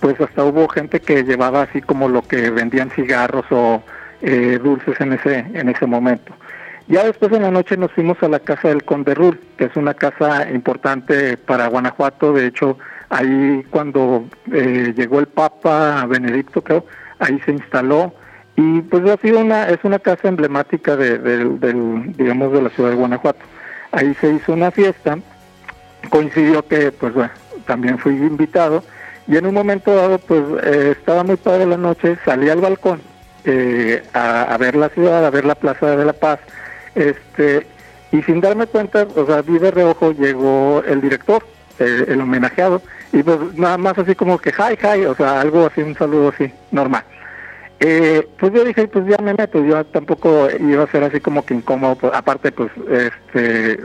pues 0.00 0.18
hasta 0.20 0.44
hubo 0.44 0.66
gente 0.68 1.00
que 1.00 1.24
llevaba 1.24 1.62
así 1.62 1.82
como 1.82 2.08
lo 2.08 2.22
que 2.22 2.48
vendían 2.50 2.90
cigarros 2.90 3.44
o 3.50 3.82
eh, 4.22 4.58
dulces 4.62 5.00
en 5.00 5.12
ese 5.14 5.44
en 5.54 5.68
ese 5.68 5.86
momento. 5.86 6.32
Ya 6.90 7.04
después 7.04 7.32
en 7.32 7.42
la 7.42 7.50
noche 7.50 7.78
nos 7.78 7.92
fuimos 7.92 8.22
a 8.22 8.28
la 8.28 8.40
casa 8.40 8.68
del 8.68 8.84
Conde 8.84 9.14
Rul, 9.14 9.40
que 9.56 9.64
es 9.64 9.76
una 9.76 9.94
casa 9.94 10.50
importante 10.50 11.38
para 11.38 11.68
Guanajuato, 11.68 12.32
de 12.34 12.46
hecho 12.46 12.76
Ahí 13.10 13.66
cuando 13.70 14.24
eh, 14.52 14.94
llegó 14.96 15.18
el 15.18 15.26
Papa 15.26 16.06
Benedicto, 16.06 16.62
creo, 16.62 16.86
ahí 17.18 17.40
se 17.44 17.50
instaló. 17.50 18.14
Y 18.56 18.82
pues 18.82 19.08
ha 19.10 19.16
sido 19.16 19.40
una 19.40 19.68
es 19.68 19.80
una 19.82 19.98
casa 19.98 20.28
emblemática 20.28 20.96
de, 20.96 21.18
digamos 22.16 22.52
de 22.52 22.62
la 22.62 22.70
ciudad 22.70 22.90
de 22.90 22.96
Guanajuato. 22.96 23.40
Ahí 23.90 24.14
se 24.20 24.32
hizo 24.32 24.52
una 24.52 24.70
fiesta, 24.70 25.18
coincidió 26.08 26.64
que 26.66 26.92
pues 26.92 27.12
bueno, 27.12 27.32
también 27.66 27.98
fui 27.98 28.12
invitado. 28.12 28.84
Y 29.26 29.36
en 29.36 29.46
un 29.46 29.54
momento 29.54 29.92
dado 29.94 30.18
pues 30.18 30.42
eh, 30.62 30.94
estaba 30.96 31.24
muy 31.24 31.36
padre 31.36 31.66
la 31.66 31.76
noche, 31.76 32.16
salí 32.24 32.48
al 32.48 32.60
balcón 32.60 33.00
eh, 33.44 34.04
a, 34.12 34.56
ver 34.56 34.76
la 34.76 34.88
ciudad, 34.90 35.26
a 35.26 35.30
ver 35.30 35.44
la 35.44 35.56
Plaza 35.56 35.96
de 35.96 36.04
la 36.04 36.12
Paz, 36.12 36.38
este 36.94 37.66
y 38.12 38.22
sin 38.22 38.40
darme 38.40 38.66
cuenta, 38.66 39.06
o 39.14 39.26
sea, 39.26 39.42
vi 39.42 39.58
de 39.58 39.70
reojo 39.70 40.12
llegó 40.12 40.82
el 40.86 41.00
director, 41.00 41.44
el 41.78 42.20
homenajeado 42.20 42.82
y 43.12 43.22
pues 43.22 43.38
nada 43.54 43.78
más 43.78 43.98
así 43.98 44.14
como 44.14 44.38
que 44.38 44.50
hi, 44.50 44.76
hi, 44.82 45.04
o 45.04 45.14
sea, 45.14 45.40
algo 45.40 45.66
así, 45.66 45.82
un 45.82 45.96
saludo 45.96 46.28
así, 46.28 46.52
normal. 46.70 47.04
Eh, 47.82 48.28
pues 48.38 48.52
yo 48.52 48.62
dije, 48.64 48.86
pues 48.88 49.06
ya 49.06 49.16
me 49.18 49.32
meto, 49.32 49.64
yo 49.64 49.82
tampoco 49.86 50.48
iba 50.58 50.84
a 50.84 50.90
ser 50.90 51.02
así 51.02 51.18
como 51.20 51.44
que 51.44 51.54
incómodo, 51.54 51.96
pues, 51.96 52.12
aparte 52.14 52.52
pues, 52.52 52.70
este, 52.90 53.80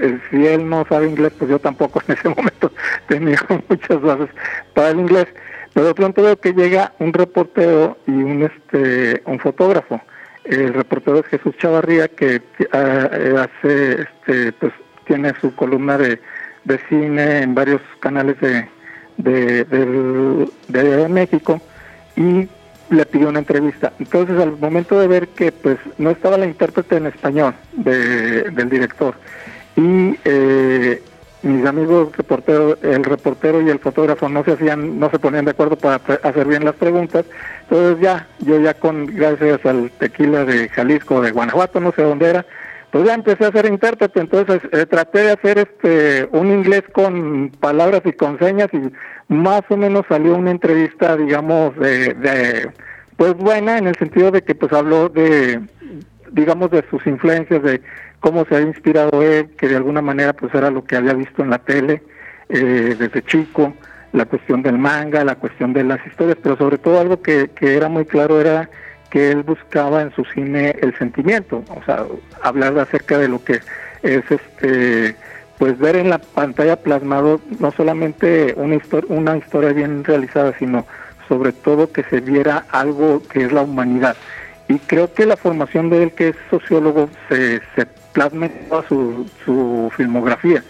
eh, 0.00 0.18
si 0.30 0.46
él 0.46 0.68
no 0.68 0.84
sabe 0.88 1.08
inglés, 1.08 1.32
pues 1.38 1.50
yo 1.50 1.58
tampoco 1.58 2.02
en 2.06 2.14
ese 2.14 2.28
momento 2.36 2.70
tenía 3.08 3.38
muchas 3.68 4.00
bases 4.02 4.28
para 4.74 4.90
el 4.90 5.00
inglés. 5.00 5.26
Pero 5.72 5.86
de 5.86 5.94
pronto 5.94 6.22
veo 6.22 6.38
que 6.38 6.52
llega 6.52 6.92
un 6.98 7.14
reportero 7.14 7.96
y 8.06 8.10
un, 8.10 8.42
este, 8.42 9.22
un 9.24 9.38
fotógrafo. 9.38 10.00
El 10.44 10.74
reportero 10.74 11.20
es 11.20 11.26
Jesús 11.26 11.56
Chavarría, 11.58 12.08
que 12.08 12.42
ah, 12.72 13.08
eh, 13.12 13.34
hace, 13.38 14.02
este, 14.02 14.52
pues 14.52 14.72
tiene 15.06 15.32
su 15.40 15.54
columna 15.54 15.98
de 15.98 16.20
de 16.64 16.78
cine 16.88 17.42
en 17.42 17.54
varios 17.54 17.80
canales 18.00 18.36
de, 18.40 18.68
de, 19.16 21.08
México 21.08 21.60
y 22.16 22.48
le 22.90 23.06
pidió 23.06 23.28
una 23.28 23.40
entrevista. 23.40 23.92
Entonces, 23.98 24.38
al 24.38 24.58
momento 24.58 24.98
de 24.98 25.08
ver 25.08 25.28
que 25.28 25.52
pues 25.52 25.78
no 25.98 26.10
estaba 26.10 26.38
la 26.38 26.46
intérprete 26.46 26.96
en 26.96 27.06
español 27.06 27.54
del 27.72 28.68
director 28.68 29.14
y 29.76 30.16
eh, 30.24 31.02
mis 31.42 31.64
amigos 31.66 32.16
reporteros, 32.16 32.78
el 32.82 33.04
reportero 33.04 33.60
y 33.60 33.68
el 33.68 33.78
fotógrafo 33.78 34.28
no 34.28 34.44
se 34.44 34.52
hacían, 34.52 34.98
no 34.98 35.10
se 35.10 35.18
ponían 35.18 35.44
de 35.44 35.50
acuerdo 35.52 35.76
para 35.76 35.96
hacer 35.96 36.46
bien 36.46 36.64
las 36.64 36.76
preguntas, 36.76 37.24
entonces 37.62 38.00
ya, 38.00 38.28
yo 38.40 38.60
ya 38.60 38.74
con 38.74 39.06
gracias 39.06 39.64
al 39.66 39.90
tequila 39.98 40.44
de 40.44 40.68
Jalisco, 40.68 41.20
de 41.20 41.32
Guanajuato, 41.32 41.80
no 41.80 41.92
sé 41.92 42.02
dónde 42.02 42.30
era, 42.30 42.46
pues 42.92 43.06
ya 43.06 43.14
empecé 43.14 43.46
a 43.46 43.52
ser 43.52 43.64
intérprete, 43.66 44.20
entonces 44.20 44.60
eh, 44.70 44.84
traté 44.84 45.20
de 45.20 45.32
hacer 45.32 45.58
este 45.58 46.28
un 46.30 46.48
inglés 46.48 46.82
con 46.92 47.50
palabras 47.58 48.02
y 48.04 48.12
con 48.12 48.38
señas 48.38 48.68
y 48.72 48.92
más 49.32 49.62
o 49.70 49.76
menos 49.78 50.04
salió 50.08 50.36
una 50.36 50.50
entrevista, 50.50 51.16
digamos, 51.16 51.74
de, 51.76 52.70
pues 53.16 53.34
buena 53.34 53.78
en 53.78 53.86
el 53.86 53.96
sentido 53.96 54.30
de 54.30 54.42
que 54.42 54.54
pues 54.54 54.72
habló 54.74 55.08
de, 55.08 55.60
digamos, 56.32 56.70
de 56.70 56.84
sus 56.90 57.06
influencias, 57.06 57.62
de 57.62 57.80
cómo 58.22 58.46
se 58.46 58.54
ha 58.56 58.60
inspirado 58.60 59.20
él, 59.20 59.50
que 59.58 59.68
de 59.68 59.76
alguna 59.76 60.00
manera 60.00 60.32
pues 60.32 60.54
era 60.54 60.70
lo 60.70 60.84
que 60.84 60.96
había 60.96 61.12
visto 61.12 61.42
en 61.42 61.50
la 61.50 61.58
tele 61.58 62.02
eh, 62.48 62.96
desde 62.96 63.22
chico, 63.24 63.74
la 64.12 64.26
cuestión 64.26 64.62
del 64.62 64.78
manga, 64.78 65.24
la 65.24 65.34
cuestión 65.34 65.72
de 65.72 65.82
las 65.82 66.06
historias, 66.06 66.38
pero 66.40 66.56
sobre 66.56 66.78
todo 66.78 67.00
algo 67.00 67.20
que, 67.20 67.50
que 67.54 67.76
era 67.76 67.88
muy 67.88 68.04
claro 68.04 68.40
era 68.40 68.70
que 69.10 69.32
él 69.32 69.42
buscaba 69.42 70.02
en 70.02 70.14
su 70.14 70.24
cine 70.24 70.76
el 70.80 70.96
sentimiento, 70.96 71.64
o 71.68 71.84
sea, 71.84 72.04
hablar 72.42 72.78
acerca 72.78 73.18
de 73.18 73.28
lo 73.28 73.44
que 73.44 73.60
es 74.02 74.22
este 74.30 75.16
pues 75.58 75.78
ver 75.78 75.96
en 75.96 76.08
la 76.08 76.18
pantalla 76.18 76.76
plasmado 76.76 77.40
no 77.58 77.72
solamente 77.72 78.54
una 78.56 78.76
historia, 78.76 79.14
una 79.14 79.36
historia 79.36 79.72
bien 79.72 80.04
realizada, 80.04 80.54
sino 80.58 80.86
sobre 81.28 81.52
todo 81.52 81.92
que 81.92 82.04
se 82.04 82.20
viera 82.20 82.66
algo 82.70 83.22
que 83.28 83.44
es 83.44 83.52
la 83.52 83.62
humanidad. 83.62 84.16
Y 84.68 84.78
creo 84.78 85.12
que 85.12 85.26
la 85.26 85.36
formación 85.36 85.90
de 85.90 86.04
él, 86.04 86.12
que 86.12 86.28
es 86.28 86.36
sociólogo, 86.50 87.10
se, 87.28 87.60
se 87.74 87.86
plasma 88.12 88.46
en 88.46 88.68
toda 88.68 88.86
su, 88.88 89.26
su 89.44 89.90
filmografía. 89.96 90.62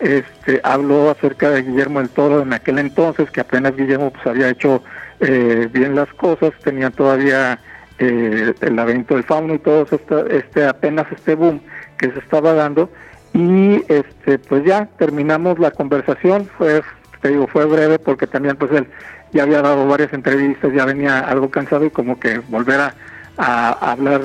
Este, 0.00 0.60
habló 0.62 1.10
acerca 1.10 1.50
de 1.50 1.62
Guillermo 1.62 1.98
del 1.98 2.08
Toro 2.10 2.42
en 2.42 2.52
aquel 2.52 2.78
entonces, 2.78 3.30
que 3.30 3.40
apenas 3.40 3.76
Guillermo 3.76 4.12
pues 4.12 4.26
había 4.26 4.48
hecho 4.48 4.82
eh, 5.20 5.68
bien 5.72 5.96
las 5.96 6.08
cosas, 6.14 6.52
tenía 6.62 6.90
todavía 6.90 7.58
eh, 7.98 8.54
el 8.60 8.76
laberinto 8.76 9.14
del 9.14 9.24
fauno 9.24 9.54
y 9.54 9.58
todo 9.58 9.82
este, 9.90 10.36
este 10.36 10.64
apenas 10.66 11.10
este 11.10 11.34
boom 11.34 11.60
que 11.98 12.12
se 12.12 12.18
estaba 12.20 12.52
dando 12.52 12.88
y 13.32 13.82
este 13.88 14.38
pues 14.38 14.64
ya 14.64 14.86
terminamos 14.98 15.58
la 15.58 15.72
conversación 15.72 16.48
fue 16.56 16.80
te 17.20 17.30
digo 17.30 17.48
fue 17.48 17.64
breve 17.64 17.98
porque 17.98 18.28
también 18.28 18.56
pues 18.56 18.70
él 18.70 18.86
ya 19.32 19.42
había 19.42 19.62
dado 19.62 19.84
varias 19.88 20.12
entrevistas 20.12 20.72
ya 20.72 20.84
venía 20.84 21.18
algo 21.18 21.50
cansado 21.50 21.84
y 21.84 21.90
como 21.90 22.20
que 22.20 22.38
volver 22.38 22.78
a, 22.78 22.94
a, 23.38 23.92
hablar 23.92 24.20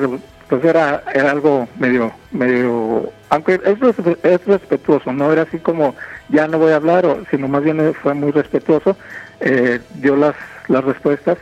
pues 0.49 0.65
era 0.65 1.04
era 1.13 1.32
algo 1.32 1.67
medio 1.80 2.12
medio 2.32 3.12
aunque 3.30 3.62
es, 3.63 4.23
es 4.23 4.45
respetuoso 4.45 5.13
no 5.13 5.32
era 5.32 5.43
así 5.43 5.58
como 5.60 5.95
ya 6.30 6.47
no 6.47 6.60
voy 6.60 6.73
a 6.73 6.78
hablar 6.78 7.06
sino 7.32 7.47
más 7.47 7.63
bien 7.63 7.93
fue 8.02 8.13
muy 8.13 8.32
respetuoso 8.32 8.97
eh, 9.39 9.80
dio 9.95 10.15
las 10.15 10.36
las 10.67 10.84
respuestas. 10.84 11.38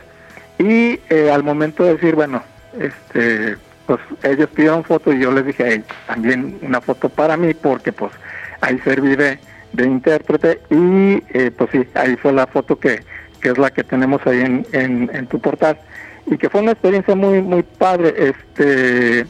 Y 0.58 1.00
eh, 1.10 1.30
al 1.32 1.42
momento 1.42 1.84
de 1.84 1.94
decir, 1.94 2.14
bueno, 2.14 2.42
este, 2.78 3.56
pues 3.86 4.00
ellos 4.22 4.48
pidieron 4.50 4.84
foto 4.84 5.12
y 5.12 5.20
yo 5.20 5.32
les 5.32 5.46
dije, 5.46 5.82
también 6.06 6.58
una 6.62 6.80
foto 6.80 7.08
para 7.08 7.36
mí, 7.36 7.54
porque 7.54 7.92
pues 7.92 8.12
ahí 8.60 8.78
serví 8.80 9.16
de, 9.16 9.38
intérprete 9.78 10.60
y 10.70 11.22
eh, 11.36 11.50
pues 11.56 11.70
sí, 11.70 11.84
ahí 11.94 12.16
fue 12.16 12.32
la 12.32 12.46
foto 12.46 12.78
que, 12.78 13.02
que 13.40 13.50
es 13.50 13.58
la 13.58 13.70
que 13.70 13.82
tenemos 13.82 14.24
ahí 14.26 14.40
en, 14.40 15.10
en, 15.12 15.26
tu 15.26 15.40
portal 15.40 15.78
y 16.26 16.38
que 16.38 16.48
fue 16.48 16.60
una 16.60 16.72
experiencia 16.72 17.14
muy 17.14 17.42
muy 17.42 17.62
padre 17.62 18.14
este 18.16 19.26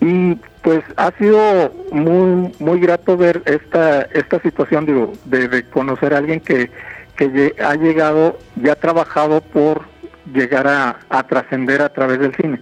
y 0.00 0.34
pues 0.62 0.82
ha 0.96 1.10
sido 1.18 1.72
muy 1.92 2.52
muy 2.58 2.80
grato 2.80 3.16
ver 3.16 3.42
esta 3.46 4.02
esta 4.02 4.40
situación 4.40 4.86
digo 4.86 5.12
de, 5.24 5.48
de 5.48 5.64
conocer 5.64 6.14
a 6.14 6.18
alguien 6.18 6.40
que 6.40 6.70
que 7.18 7.54
ha 7.60 7.74
llegado 7.74 8.38
y 8.62 8.68
ha 8.68 8.76
trabajado 8.76 9.40
por 9.40 9.82
llegar 10.32 10.66
a, 10.68 11.22
trascender 11.24 11.82
a 11.82 11.92
través 11.92 12.20
del 12.20 12.34
cine. 12.36 12.60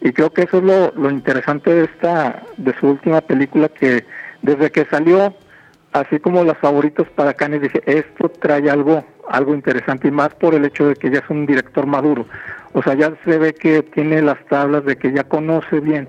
Y 0.00 0.12
creo 0.12 0.32
que 0.32 0.42
eso 0.42 0.58
es 0.58 0.64
lo, 0.64 0.92
lo 0.96 1.10
interesante 1.10 1.72
de 1.72 1.84
esta, 1.84 2.42
de 2.56 2.74
su 2.78 2.88
última 2.88 3.20
película, 3.20 3.68
que 3.68 4.04
desde 4.42 4.70
que 4.70 4.86
salió, 4.86 5.34
así 5.92 6.18
como 6.18 6.44
los 6.44 6.58
favoritos 6.58 7.08
para 7.10 7.34
Cannes, 7.34 7.62
dije, 7.62 7.82
esto 7.86 8.28
trae 8.28 8.68
algo, 8.70 9.04
algo 9.28 9.54
interesante, 9.54 10.08
y 10.08 10.10
más 10.10 10.34
por 10.34 10.54
el 10.54 10.64
hecho 10.64 10.88
de 10.88 10.94
que 10.94 11.10
ya 11.10 11.20
es 11.20 11.30
un 11.30 11.46
director 11.46 11.86
maduro. 11.86 12.26
O 12.72 12.82
sea, 12.82 12.94
ya 12.94 13.12
se 13.24 13.38
ve 13.38 13.54
que 13.54 13.82
tiene 13.82 14.22
las 14.22 14.44
tablas 14.46 14.84
de 14.84 14.96
que 14.96 15.12
ya 15.12 15.24
conoce 15.24 15.80
bien 15.80 16.08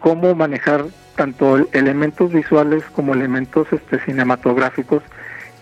cómo 0.00 0.34
manejar 0.34 0.84
tanto 1.16 1.56
elementos 1.72 2.32
visuales 2.32 2.84
como 2.94 3.14
elementos 3.14 3.66
este, 3.72 3.98
cinematográficos 4.00 5.02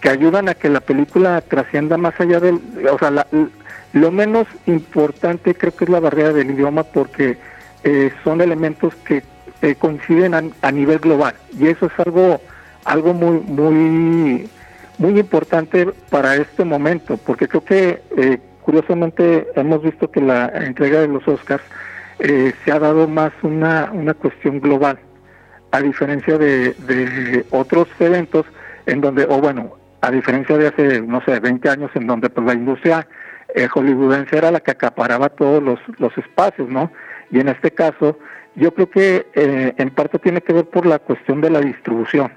que 0.00 0.08
ayudan 0.08 0.48
a 0.48 0.54
que 0.54 0.68
la 0.68 0.80
película 0.80 1.40
trascienda 1.42 1.96
más 1.96 2.20
allá 2.20 2.40
del, 2.40 2.60
o 2.90 2.98
sea, 2.98 3.10
la, 3.12 3.26
lo 3.92 4.10
menos 4.10 4.48
importante 4.66 5.54
creo 5.54 5.74
que 5.76 5.84
es 5.84 5.90
la 5.90 6.00
barrera 6.00 6.32
del 6.32 6.50
idioma 6.50 6.82
porque 6.82 7.38
eh, 7.84 8.10
son 8.24 8.40
elementos 8.40 8.94
que 9.06 9.22
eh, 9.60 9.76
coinciden 9.76 10.34
a, 10.34 10.72
nivel 10.72 10.98
global 10.98 11.34
y 11.56 11.68
eso 11.68 11.86
es 11.86 11.92
algo 12.04 12.40
algo 12.84 13.14
muy 13.14 13.40
muy 13.40 14.48
muy 14.98 15.18
importante 15.18 15.86
para 16.10 16.36
este 16.36 16.64
momento 16.64 17.16
porque 17.16 17.48
creo 17.48 17.64
que 17.64 18.02
eh, 18.16 18.38
curiosamente 18.62 19.48
hemos 19.54 19.82
visto 19.82 20.10
que 20.10 20.20
la 20.20 20.48
entrega 20.48 21.00
de 21.00 21.08
los 21.08 21.26
Oscars 21.26 21.64
se 22.18 22.70
ha 22.70 22.78
dado 22.78 23.08
más 23.08 23.32
una, 23.42 23.90
una 23.92 24.14
cuestión 24.14 24.60
global 24.60 24.96
a 25.72 25.80
diferencia 25.80 26.38
de, 26.38 26.72
de 26.74 27.44
otros 27.50 27.88
eventos 27.98 28.46
en 28.86 29.00
donde 29.00 29.24
o 29.24 29.40
bueno 29.40 29.76
a 30.02 30.10
diferencia 30.10 30.56
de 30.56 30.68
hace 30.68 31.00
no 31.00 31.20
sé 31.24 31.40
20 31.40 31.68
años 31.68 31.90
en 31.94 32.06
donde 32.06 32.30
pues 32.30 32.46
la 32.46 32.54
industria 32.54 33.08
eh, 33.54 33.68
hollywoodense 33.68 34.36
era 34.36 34.50
la 34.50 34.60
que 34.60 34.70
acaparaba 34.70 35.28
todos 35.28 35.62
los, 35.62 35.78
los 35.98 36.16
espacios, 36.16 36.68
¿no? 36.68 36.90
Y 37.30 37.40
en 37.40 37.48
este 37.48 37.70
caso, 37.70 38.18
yo 38.54 38.72
creo 38.72 38.88
que 38.88 39.26
eh, 39.34 39.74
en 39.76 39.90
parte 39.90 40.18
tiene 40.18 40.40
que 40.40 40.52
ver 40.52 40.64
por 40.66 40.86
la 40.86 40.98
cuestión 40.98 41.40
de 41.40 41.50
la 41.50 41.60
distribución. 41.60 42.32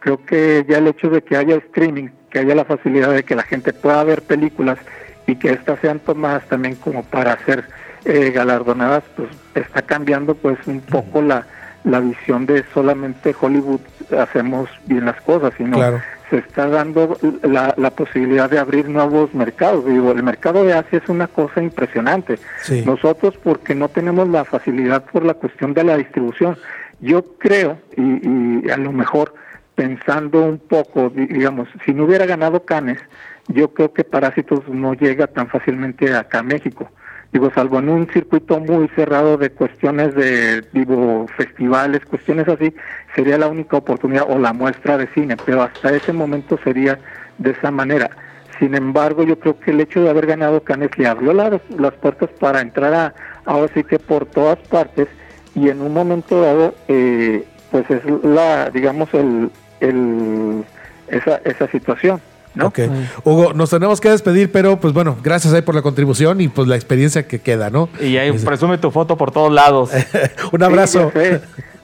Creo 0.00 0.24
que 0.24 0.64
ya 0.68 0.78
el 0.78 0.86
hecho 0.86 1.10
de 1.10 1.22
que 1.22 1.36
haya 1.36 1.56
streaming, 1.56 2.08
que 2.30 2.40
haya 2.40 2.54
la 2.54 2.64
facilidad 2.64 3.12
de 3.12 3.24
que 3.24 3.34
la 3.34 3.42
gente 3.42 3.72
pueda 3.72 4.04
ver 4.04 4.22
películas 4.22 4.78
y 5.26 5.36
que 5.36 5.50
éstas 5.50 5.78
sean 5.80 5.98
tomadas 6.00 6.46
también 6.48 6.76
como 6.76 7.02
para 7.02 7.38
ser 7.44 7.64
eh, 8.04 8.30
galardonadas, 8.30 9.04
pues 9.16 9.28
está 9.54 9.82
cambiando 9.82 10.34
pues 10.34 10.58
un 10.66 10.80
poco 10.80 11.20
la, 11.20 11.46
la 11.84 12.00
visión 12.00 12.46
de 12.46 12.64
solamente 12.72 13.34
Hollywood 13.38 13.80
hacemos 14.18 14.68
bien 14.86 15.04
las 15.04 15.20
cosas, 15.20 15.52
sino 15.56 15.76
claro 15.76 16.00
se 16.30 16.38
está 16.38 16.68
dando 16.68 17.16
la, 17.42 17.74
la, 17.76 17.90
posibilidad 17.90 18.50
de 18.50 18.58
abrir 18.58 18.88
nuevos 18.88 19.32
mercados. 19.34 19.86
Digo, 19.86 20.12
el 20.12 20.22
mercado 20.22 20.64
de 20.64 20.74
Asia 20.74 20.98
es 21.02 21.08
una 21.08 21.26
cosa 21.26 21.62
impresionante. 21.62 22.38
Nosotros, 22.84 23.38
porque 23.42 23.74
no 23.74 23.88
tenemos 23.88 24.28
la 24.28 24.44
facilidad 24.44 25.04
por 25.04 25.24
la 25.24 25.34
cuestión 25.34 25.74
de 25.74 25.84
la 25.84 25.96
distribución, 25.96 26.58
yo 27.00 27.24
creo, 27.38 27.78
y, 27.96 28.70
a 28.70 28.76
lo 28.76 28.92
mejor 28.92 29.34
pensando 29.78 30.44
un 30.44 30.58
poco, 30.58 31.08
digamos, 31.08 31.68
si 31.86 31.94
no 31.94 32.02
hubiera 32.02 32.26
ganado 32.26 32.64
Cannes, 32.64 32.98
yo 33.46 33.72
creo 33.72 33.92
que 33.92 34.02
Parásitos 34.02 34.68
no 34.68 34.94
llega 34.94 35.28
tan 35.28 35.46
fácilmente 35.46 36.12
acá 36.12 36.40
a 36.40 36.42
México. 36.42 36.90
Digo, 37.32 37.52
salvo 37.54 37.78
en 37.78 37.88
un 37.88 38.08
circuito 38.08 38.58
muy 38.58 38.88
cerrado 38.96 39.36
de 39.36 39.50
cuestiones 39.50 40.16
de, 40.16 40.62
digo, 40.72 41.26
festivales, 41.36 42.04
cuestiones 42.06 42.48
así, 42.48 42.74
sería 43.14 43.38
la 43.38 43.46
única 43.46 43.76
oportunidad 43.76 44.24
o 44.28 44.36
la 44.36 44.52
muestra 44.52 44.98
de 44.98 45.06
cine, 45.14 45.36
pero 45.46 45.62
hasta 45.62 45.94
ese 45.94 46.12
momento 46.12 46.58
sería 46.64 46.98
de 47.38 47.52
esa 47.52 47.70
manera. 47.70 48.10
Sin 48.58 48.74
embargo, 48.74 49.22
yo 49.22 49.38
creo 49.38 49.60
que 49.60 49.70
el 49.70 49.80
hecho 49.80 50.02
de 50.02 50.10
haber 50.10 50.26
ganado 50.26 50.64
Cannes 50.64 50.90
le 50.98 51.06
abrió 51.06 51.32
las, 51.32 51.52
las 51.78 51.94
puertas 51.94 52.30
para 52.40 52.62
entrar 52.62 52.92
a, 52.94 53.14
ahora 53.44 53.70
sí 53.72 53.84
que 53.84 54.00
por 54.00 54.26
todas 54.26 54.58
partes 54.66 55.06
y 55.54 55.68
en 55.68 55.80
un 55.82 55.94
momento 55.94 56.40
dado, 56.40 56.74
eh, 56.88 57.44
pues 57.70 57.88
es 57.90 58.02
la, 58.24 58.70
digamos, 58.70 59.12
el, 59.12 59.50
el, 59.80 60.64
esa, 61.08 61.40
esa 61.44 61.68
situación. 61.70 62.20
¿no? 62.54 62.66
Ok. 62.66 62.80
Hugo, 63.24 63.52
nos 63.52 63.70
tenemos 63.70 64.00
que 64.00 64.10
despedir, 64.10 64.50
pero 64.50 64.80
pues 64.80 64.92
bueno, 64.92 65.16
gracias 65.22 65.54
ahí 65.54 65.62
por 65.62 65.74
la 65.74 65.82
contribución 65.82 66.40
y 66.40 66.48
pues 66.48 66.66
la 66.66 66.76
experiencia 66.76 67.26
que 67.26 67.40
queda, 67.40 67.70
¿no? 67.70 67.88
Y 68.00 68.16
ahí 68.16 68.32
presume 68.32 68.78
tu 68.78 68.90
foto 68.90 69.16
por 69.16 69.30
todos 69.30 69.52
lados. 69.52 69.90
Un 70.52 70.62
abrazo. 70.62 71.12
Sí. 71.14 71.38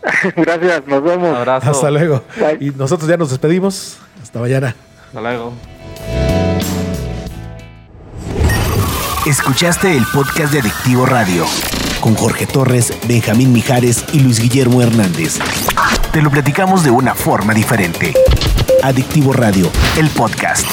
Gracias, 0.36 0.86
nos 0.86 1.02
vemos. 1.02 1.36
Abrazo. 1.36 1.70
Hasta 1.70 1.90
luego. 1.90 2.22
Bye. 2.38 2.68
Y 2.68 2.70
nosotros 2.70 3.08
ya 3.08 3.16
nos 3.16 3.30
despedimos. 3.30 3.98
Hasta 4.22 4.38
mañana. 4.38 4.74
Hasta 5.06 5.20
luego. 5.20 5.52
Escuchaste 9.26 9.96
el 9.96 10.04
podcast 10.12 10.52
de 10.52 10.60
Adictivo 10.60 11.06
Radio 11.06 11.46
con 12.04 12.14
Jorge 12.16 12.44
Torres, 12.44 12.92
Benjamín 13.08 13.50
Mijares 13.50 14.04
y 14.12 14.20
Luis 14.20 14.38
Guillermo 14.38 14.82
Hernández. 14.82 15.38
Te 16.12 16.20
lo 16.20 16.30
platicamos 16.30 16.84
de 16.84 16.90
una 16.90 17.14
forma 17.14 17.54
diferente. 17.54 18.12
Adictivo 18.82 19.32
Radio, 19.32 19.70
el 19.96 20.10
podcast. 20.10 20.66